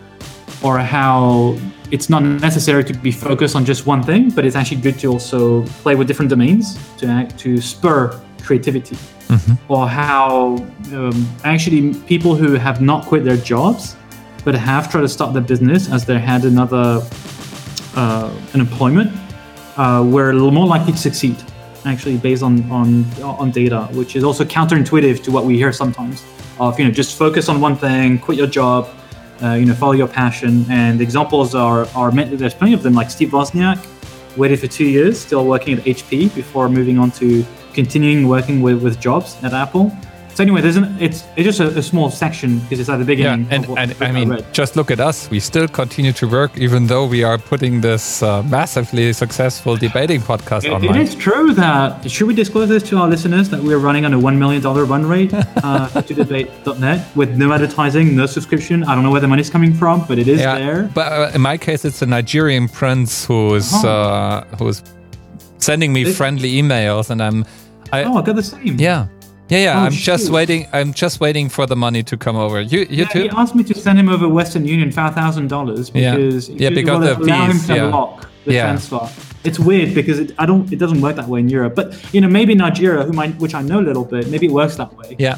or 0.62 0.80
how 0.80 1.56
it's 1.92 2.10
not 2.10 2.24
necessary 2.24 2.84
to 2.84 2.94
be 2.94 3.12
focused 3.12 3.56
on 3.56 3.66
just 3.66 3.86
one 3.86 4.04
thing, 4.04 4.30
but 4.30 4.46
it's 4.46 4.56
actually 4.56 4.82
good 4.82 5.00
to 5.00 5.08
also 5.08 5.64
play 5.84 5.96
with 5.96 6.08
different 6.08 6.30
domains 6.30 6.78
to 6.98 7.28
to 7.38 7.62
spur 7.62 8.20
creativity. 8.44 8.96
Mm-hmm. 8.96 9.72
Or 9.72 9.88
how 9.88 10.58
um, 10.94 11.28
actually 11.44 11.94
people 12.08 12.36
who 12.36 12.54
have 12.54 12.82
not 12.82 13.06
quit 13.06 13.24
their 13.24 13.38
jobs 13.38 13.96
but 14.44 14.56
have 14.56 14.90
tried 14.90 15.02
to 15.02 15.08
start 15.08 15.34
their 15.34 15.44
business 15.44 15.92
as 15.92 16.06
they 16.06 16.18
had 16.18 16.46
another 16.46 17.06
uh, 17.96 18.32
an 18.54 18.60
employment 18.60 19.12
uh, 19.78 20.04
were 20.06 20.30
a 20.30 20.34
little 20.34 20.52
more 20.52 20.68
likely 20.68 20.94
to 20.94 20.98
succeed. 20.98 21.38
Actually, 21.86 22.18
based 22.18 22.44
on 22.44 22.70
on 22.72 23.06
on 23.22 23.52
data, 23.52 23.88
which 23.94 24.16
is 24.16 24.24
also 24.24 24.44
counterintuitive 24.44 25.24
to 25.24 25.32
what 25.32 25.46
we 25.46 25.58
hear 25.58 25.72
sometimes 25.72 26.24
of 26.60 26.78
you 26.78 26.86
know 26.86 26.92
just 26.92 27.18
focus 27.18 27.48
on 27.50 27.62
one 27.62 27.76
thing, 27.76 28.20
quit 28.20 28.38
your 28.38 28.48
job, 28.48 28.90
uh, 29.44 29.54
you 29.54 29.66
know, 29.66 29.74
follow 29.74 29.94
your 29.94 30.08
passion. 30.08 30.66
And 30.70 31.02
examples 31.02 31.56
are, 31.56 31.88
are 31.96 32.12
there's 32.12 32.54
plenty 32.54 32.74
of 32.74 32.84
them, 32.84 32.94
like 32.94 33.10
Steve 33.10 33.30
Wozniak, 33.30 33.80
waited 34.38 34.60
for 34.60 34.68
two 34.68 34.86
years, 34.86 35.20
still 35.20 35.46
working 35.46 35.78
at 35.78 35.84
HP 35.86 36.34
before 36.36 36.70
moving 36.70 36.98
on 36.98 37.12
to 37.12 37.46
continuing 37.74 38.28
working 38.28 38.62
with, 38.62 38.82
with 38.84 39.00
jobs 39.00 39.42
at 39.44 39.54
Apple. 39.54 39.92
So 40.40 40.44
anyway, 40.44 40.62
there's 40.62 40.78
an, 40.78 40.96
it's 41.02 41.26
it's 41.36 41.44
just 41.44 41.60
a, 41.60 41.68
a 41.78 41.84
small 41.84 42.10
section 42.10 42.60
because 42.60 42.80
it's 42.80 42.88
at 42.88 42.96
the 42.96 43.04
beginning. 43.04 43.46
Yeah, 43.48 43.56
and, 43.56 43.78
and 43.78 43.94
I 44.02 44.10
mean, 44.14 44.32
I 44.32 44.40
just 44.54 44.78
look 44.78 44.90
at 44.90 45.02
us. 45.02 45.30
We 45.30 45.42
still 45.42 45.68
continue 45.68 46.14
to 46.14 46.30
work, 46.30 46.58
even 46.58 46.88
though 46.88 47.06
we 47.06 47.26
are 47.26 47.38
putting 47.38 47.82
this 47.82 48.24
uh, 48.24 48.42
massively 48.44 49.12
successful 49.12 49.76
debating 49.76 50.22
podcast 50.22 50.64
it, 50.64 50.72
online. 50.72 50.96
It 50.96 51.02
is 51.10 51.14
true 51.14 51.52
that 51.56 52.10
should 52.10 52.28
we 52.28 52.34
disclose 52.34 52.70
this 52.70 52.84
to 52.84 52.98
our 53.00 53.10
listeners 53.10 53.50
that 53.50 53.62
we're 53.62 53.80
running 53.80 54.06
on 54.06 54.14
a 54.14 54.18
one 54.18 54.40
million 54.40 54.62
dollar 54.62 54.86
run 54.86 55.06
rate 55.06 55.34
uh, 55.34 55.90
2debate.net 56.10 57.14
with 57.18 57.36
no 57.36 57.52
advertising, 57.52 58.16
no 58.16 58.26
subscription. 58.26 58.86
I 58.86 58.96
don't 58.96 59.04
know 59.04 59.12
where 59.12 59.20
the 59.20 59.28
money's 59.28 59.50
coming 59.50 59.74
from, 59.74 60.06
but 60.08 60.20
it 60.20 60.30
is 60.30 60.40
yeah, 60.40 60.58
there. 60.58 60.84
But 60.96 61.12
uh, 61.12 61.32
in 61.36 61.42
my 61.42 61.58
case, 61.58 61.84
it's 61.84 62.02
a 62.02 62.06
Nigerian 62.06 62.70
prince 62.70 63.26
who's 63.26 63.74
uh-huh. 63.74 63.90
uh, 63.90 64.56
who's 64.56 64.84
sending 65.58 65.92
me 65.92 66.14
friendly 66.14 66.54
emails, 66.54 67.10
and 67.10 67.22
I'm 67.22 67.44
I, 67.92 68.04
oh, 68.04 68.16
I 68.16 68.22
got 68.22 68.36
the 68.36 68.44
same. 68.44 68.80
yeah, 68.80 69.08
yeah, 69.50 69.58
yeah. 69.58 69.82
Oh, 69.82 69.86
I'm 69.86 69.92
just 69.92 70.30
waiting. 70.30 70.68
I'm 70.74 70.94
just 70.94 71.20
waiting 71.20 71.50
for 71.50 71.66
the 71.66 71.76
money 71.76 72.04
to 72.04 72.16
come 72.18 72.36
over. 72.36 72.62
You, 72.62 72.80
you 72.82 72.88
Yeah, 72.90 73.06
too. 73.08 73.22
he 73.24 73.30
asked 73.30 73.56
me 73.56 73.64
to 73.64 73.74
send 73.74 74.00
him 74.00 74.10
over 74.10 74.28
Western 74.30 74.66
Union 74.66 74.92
five 74.92 75.14
thousand 75.16 75.48
dollars 75.50 75.90
because 75.90 76.50
Yeah, 76.50 76.70
because 76.70 77.00
well, 77.00 77.16
the 77.16 77.18
allow 77.24 77.46
him 77.46 77.52
fees, 77.54 77.68
to 77.68 77.76
yeah. 77.76 77.86
unlock 77.86 78.28
the 78.46 78.54
Yeah. 78.54 78.64
transfer. 78.64 79.10
It's 79.44 79.60
weird 79.60 79.94
because 79.96 80.20
it, 80.20 80.34
I 80.38 80.46
don't. 80.46 80.72
It 80.72 80.80
doesn't 80.80 81.02
work 81.02 81.16
that 81.16 81.28
way 81.28 81.40
in 81.40 81.50
Europe. 81.50 81.74
But 81.76 81.88
you 82.14 82.22
know, 82.22 82.28
maybe 82.30 82.56
Nigeria, 82.56 83.04
whom 83.04 83.20
I, 83.20 83.30
which 83.40 83.54
I 83.54 83.62
know 83.62 83.80
a 83.80 83.88
little 83.90 84.06
bit, 84.06 84.28
maybe 84.30 84.46
it 84.48 84.52
works 84.52 84.76
that 84.76 84.94
way. 84.98 85.16
Yeah. 85.18 85.38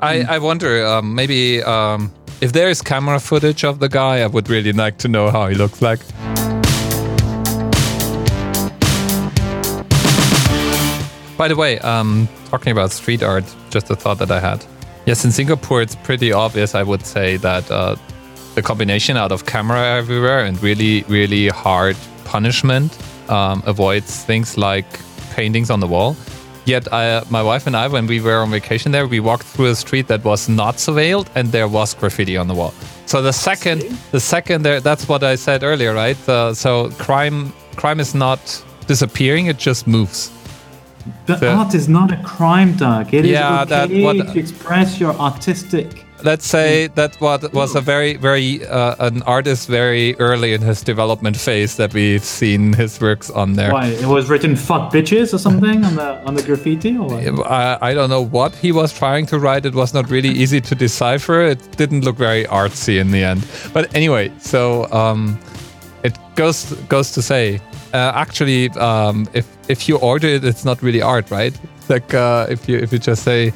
I, 0.00 0.20
I 0.36 0.38
wonder, 0.38 0.86
um, 0.86 1.14
maybe 1.14 1.62
um, 1.62 2.12
if 2.42 2.52
there 2.52 2.68
is 2.68 2.82
camera 2.82 3.18
footage 3.18 3.64
of 3.64 3.78
the 3.78 3.88
guy, 3.88 4.20
I 4.20 4.26
would 4.26 4.50
really 4.50 4.72
like 4.72 4.98
to 4.98 5.08
know 5.08 5.30
how 5.30 5.48
he 5.48 5.54
looks 5.54 5.80
like. 5.80 6.00
By 11.38 11.46
the 11.46 11.54
way, 11.54 11.78
um, 11.78 12.28
talking 12.50 12.72
about 12.72 12.90
street 12.90 13.22
art, 13.22 13.44
just 13.70 13.88
a 13.90 13.94
thought 13.94 14.18
that 14.18 14.32
I 14.32 14.40
had. 14.40 14.64
Yes, 15.06 15.24
in 15.24 15.30
Singapore, 15.30 15.80
it's 15.80 15.94
pretty 15.94 16.32
obvious, 16.32 16.74
I 16.74 16.82
would 16.82 17.06
say, 17.06 17.36
that 17.36 17.70
uh, 17.70 17.94
the 18.56 18.60
combination 18.60 19.16
out 19.16 19.30
of 19.30 19.46
camera 19.46 19.80
everywhere 19.96 20.40
and 20.44 20.60
really, 20.60 21.04
really 21.04 21.46
hard 21.46 21.96
punishment 22.24 22.98
um, 23.30 23.62
avoids 23.66 24.24
things 24.24 24.58
like 24.58 24.84
paintings 25.30 25.70
on 25.70 25.78
the 25.78 25.86
wall. 25.86 26.16
Yet, 26.64 26.92
I, 26.92 27.22
my 27.30 27.40
wife 27.40 27.68
and 27.68 27.76
I, 27.76 27.86
when 27.86 28.08
we 28.08 28.20
were 28.20 28.38
on 28.38 28.50
vacation 28.50 28.90
there, 28.90 29.06
we 29.06 29.20
walked 29.20 29.44
through 29.44 29.66
a 29.66 29.76
street 29.76 30.08
that 30.08 30.24
was 30.24 30.48
not 30.48 30.74
surveilled, 30.74 31.28
and 31.36 31.52
there 31.52 31.68
was 31.68 31.94
graffiti 31.94 32.36
on 32.36 32.48
the 32.48 32.54
wall. 32.54 32.74
So 33.06 33.22
the 33.22 33.32
second, 33.32 33.82
the 34.10 34.20
second 34.20 34.64
there, 34.64 34.80
that's 34.80 35.08
what 35.08 35.22
I 35.22 35.36
said 35.36 35.62
earlier, 35.62 35.94
right? 35.94 36.18
Uh, 36.28 36.52
so 36.52 36.90
crime, 36.98 37.52
crime 37.76 38.00
is 38.00 38.12
not 38.12 38.40
disappearing; 38.88 39.46
it 39.46 39.56
just 39.56 39.86
moves. 39.86 40.32
The 41.26 41.36
The- 41.36 41.52
art 41.52 41.74
is 41.74 41.88
not 41.88 42.12
a 42.12 42.16
crime, 42.22 42.72
Dirk. 42.76 43.12
It 43.14 43.24
is 43.24 43.30
Yeah, 43.30 43.64
that- 43.64 43.90
okay 43.90 44.02
what- 44.04 44.32
to 44.32 44.38
express 44.38 44.98
your 45.00 45.14
artistic. 45.18 46.04
Let's 46.24 46.48
say 46.48 46.88
that 46.96 47.14
what 47.20 47.54
was 47.54 47.76
a 47.76 47.80
very, 47.80 48.16
very 48.16 48.66
uh, 48.66 48.96
an 49.06 49.22
artist 49.22 49.68
very 49.68 50.16
early 50.18 50.52
in 50.52 50.62
his 50.62 50.82
development 50.82 51.36
phase 51.36 51.76
that 51.76 51.94
we've 51.94 52.24
seen 52.24 52.72
his 52.72 53.00
works 53.00 53.30
on 53.30 53.52
there. 53.52 53.72
Why 53.72 53.86
it 53.86 54.06
was 54.06 54.28
written 54.28 54.56
"fuck 54.56 54.92
bitches" 54.92 55.32
or 55.32 55.38
something 55.38 55.84
on 55.84 55.94
the 55.94 56.18
on 56.26 56.34
the 56.34 56.42
graffiti, 56.42 56.96
or? 56.98 57.08
I, 57.46 57.78
I 57.90 57.94
don't 57.94 58.10
know 58.10 58.24
what 58.38 58.52
he 58.56 58.72
was 58.72 58.92
trying 58.92 59.26
to 59.26 59.38
write. 59.38 59.64
It 59.64 59.74
was 59.76 59.94
not 59.94 60.10
really 60.10 60.30
easy 60.42 60.60
to 60.60 60.74
decipher. 60.74 61.40
It 61.54 61.60
didn't 61.76 62.02
look 62.04 62.16
very 62.16 62.44
artsy 62.46 62.98
in 62.98 63.12
the 63.12 63.22
end. 63.22 63.42
But 63.72 63.84
anyway, 63.94 64.32
so 64.40 64.90
um, 64.90 65.38
it 66.02 66.18
goes 66.34 66.72
goes 66.88 67.12
to 67.12 67.22
say, 67.22 67.60
uh, 67.92 68.12
actually, 68.14 68.70
um, 68.70 69.26
if 69.32 69.46
if 69.68 69.88
you 69.88 69.98
order 69.98 70.28
it, 70.28 70.44
it's 70.44 70.64
not 70.64 70.82
really 70.82 71.02
art, 71.02 71.30
right? 71.30 71.58
Like 71.88 72.14
uh, 72.14 72.46
if 72.48 72.68
you 72.68 72.78
if 72.78 72.92
you 72.92 72.98
just 72.98 73.22
say 73.22 73.52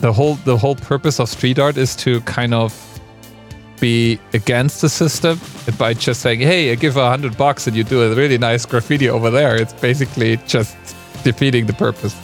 the 0.00 0.12
whole 0.12 0.34
the 0.44 0.56
whole 0.56 0.74
purpose 0.74 1.20
of 1.20 1.28
street 1.28 1.58
art 1.58 1.76
is 1.76 1.94
to 1.96 2.20
kind 2.22 2.54
of 2.54 2.72
be 3.80 4.18
against 4.32 4.80
the 4.80 4.88
system 4.88 5.40
by 5.78 5.94
just 5.94 6.20
saying, 6.20 6.40
"Hey, 6.40 6.72
I 6.72 6.74
give 6.74 6.96
a 6.96 7.08
hundred 7.08 7.36
bucks 7.36 7.66
and 7.66 7.76
you 7.76 7.84
do 7.84 8.02
a 8.02 8.14
really 8.14 8.38
nice 8.38 8.66
graffiti 8.66 9.08
over 9.08 9.30
there." 9.30 9.56
It's 9.56 9.74
basically 9.74 10.36
just 10.46 10.76
defeating 11.22 11.66
the 11.66 11.74
purpose. 11.74 12.14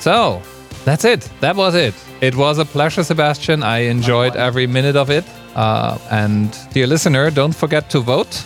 So 0.00 0.42
that's 0.84 1.04
it. 1.04 1.28
That 1.40 1.56
was 1.56 1.74
it. 1.74 1.94
It 2.20 2.34
was 2.36 2.58
a 2.58 2.64
pleasure, 2.64 3.02
Sebastian. 3.04 3.62
I 3.62 3.78
enjoyed 3.90 4.36
every 4.36 4.66
minute 4.66 4.96
of 4.96 5.10
it. 5.10 5.24
Uh, 5.54 5.98
and 6.10 6.56
dear 6.72 6.86
listener, 6.86 7.30
don't 7.30 7.54
forget 7.54 7.90
to 7.90 8.00
vote 8.00 8.44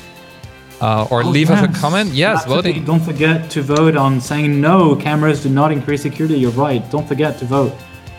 uh, 0.80 1.06
or 1.10 1.22
Oh, 1.22 1.28
leave 1.28 1.50
us 1.50 1.62
a 1.62 1.80
comment. 1.80 2.10
Yes, 2.12 2.42
Absolutely. 2.42 2.72
voting. 2.72 2.84
Don't 2.84 3.00
forget 3.00 3.50
to 3.50 3.62
vote 3.62 3.96
on 3.96 4.20
saying 4.20 4.60
no. 4.60 4.96
Cameras 4.96 5.42
do 5.42 5.48
not 5.50 5.70
increase 5.72 6.02
security. 6.02 6.36
You're 6.38 6.50
right. 6.52 6.82
Don't 6.90 7.06
forget 7.06 7.38
to 7.38 7.44
vote. 7.44 7.72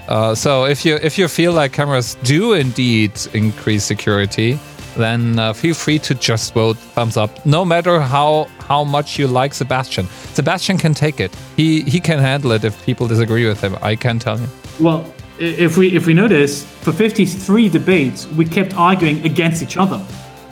Uh, 0.07 0.35
so 0.35 0.65
if 0.65 0.85
you 0.85 0.99
if 1.01 1.17
you 1.17 1.27
feel 1.27 1.51
like 1.51 1.73
cameras 1.73 2.15
do 2.23 2.53
indeed 2.53 3.11
increase 3.33 3.83
security, 3.83 4.59
then 4.95 5.39
uh, 5.39 5.53
feel 5.53 5.73
free 5.73 5.99
to 5.99 6.15
just 6.15 6.53
vote 6.53 6.77
thumbs 6.77 7.17
up. 7.17 7.45
No 7.45 7.65
matter 7.65 7.99
how 7.99 8.47
how 8.59 8.83
much 8.83 9.19
you 9.19 9.27
like 9.27 9.53
Sebastian, 9.53 10.07
Sebastian 10.33 10.77
can 10.77 10.93
take 10.93 11.19
it. 11.19 11.35
He 11.55 11.81
he 11.81 11.99
can 11.99 12.19
handle 12.19 12.51
it 12.51 12.63
if 12.63 12.83
people 12.85 13.07
disagree 13.07 13.47
with 13.47 13.61
him. 13.61 13.77
I 13.81 13.95
can 13.95 14.19
tell 14.19 14.39
you. 14.39 14.47
Well, 14.79 15.05
if 15.39 15.77
we 15.77 15.95
if 15.95 16.05
we 16.05 16.13
notice, 16.13 16.63
for 16.63 16.91
53 16.91 17.69
debates, 17.69 18.27
we 18.27 18.45
kept 18.45 18.75
arguing 18.75 19.23
against 19.25 19.61
each 19.61 19.77
other. 19.77 20.01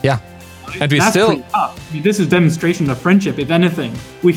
Yeah, 0.02 0.18
and 0.80 0.90
we 0.90 0.98
That's 0.98 1.10
still. 1.10 1.42
I 1.54 1.74
mean, 1.92 2.02
this 2.02 2.20
is 2.20 2.28
demonstration 2.28 2.90
of 2.90 2.98
friendship. 2.98 3.38
If 3.38 3.50
anything, 3.50 3.96
we 4.22 4.36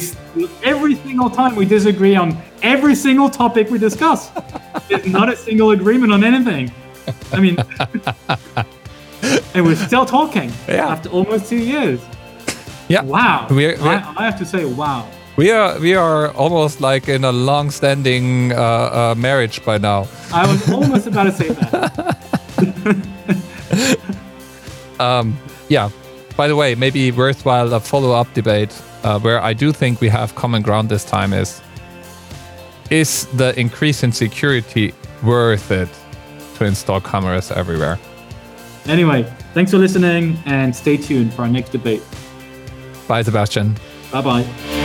every 0.63 0.95
single 0.95 1.29
time 1.29 1.55
we 1.55 1.65
disagree 1.65 2.15
on 2.15 2.37
every 2.61 2.95
single 2.95 3.29
topic 3.29 3.69
we 3.69 3.79
discuss. 3.79 4.31
There's 4.89 5.07
not 5.07 5.29
a 5.29 5.35
single 5.35 5.71
agreement 5.71 6.13
on 6.13 6.23
anything. 6.23 6.71
I 7.31 7.39
mean, 7.39 7.57
and 9.53 9.65
we're 9.65 9.75
still 9.75 10.05
talking 10.05 10.51
Yeah. 10.67 10.89
after 10.91 11.09
almost 11.09 11.49
two 11.49 11.57
years. 11.57 11.99
yeah 12.89 13.01
Wow. 13.03 13.47
We're- 13.49 13.77
we're- 13.81 14.03
I, 14.03 14.13
I 14.17 14.23
have 14.25 14.37
to 14.39 14.45
say, 14.45 14.65
wow. 14.65 15.05
We 15.37 15.51
are 15.51 15.79
we 15.79 15.93
are 15.95 16.31
almost 16.33 16.81
like 16.81 17.07
in 17.07 17.23
a 17.23 17.31
long-standing 17.31 18.53
uh, 18.53 18.57
uh, 18.57 19.15
marriage 19.17 19.63
by 19.63 19.77
now. 19.77 20.07
I 20.33 20.47
was 20.51 20.67
almost 20.71 21.05
about 21.07 21.25
to 21.25 21.31
say 21.31 21.49
that. 21.49 22.17
Yeah. 25.69 25.89
By 26.37 26.47
the 26.47 26.55
way, 26.55 26.75
maybe 26.75 27.11
worthwhile 27.11 27.73
a 27.73 27.79
follow-up 27.79 28.33
debate 28.33 28.71
uh, 29.03 29.19
where 29.19 29.41
I 29.41 29.53
do 29.53 29.71
think 29.73 30.01
we 30.01 30.09
have 30.09 30.33
common 30.35 30.61
ground 30.61 30.89
this 30.89 31.03
time 31.05 31.33
is: 31.33 31.61
Is 32.89 33.25
the 33.37 33.53
increase 33.59 34.03
in 34.03 34.11
security 34.11 34.93
worth 35.23 35.71
it 35.71 35.89
to 36.57 36.65
install 36.65 37.01
cameras 37.01 37.51
everywhere? 37.51 37.97
Anyway, 38.87 39.25
thanks 39.57 39.71
for 39.71 39.79
listening 39.79 40.37
and 40.45 40.75
stay 40.75 40.95
tuned 40.97 41.33
for 41.33 41.41
our 41.41 41.47
next 41.49 41.71
debate. 41.71 42.03
Bye, 43.07 43.23
Sebastian. 43.23 43.75
Bye 44.11 44.21
bye. 44.21 44.76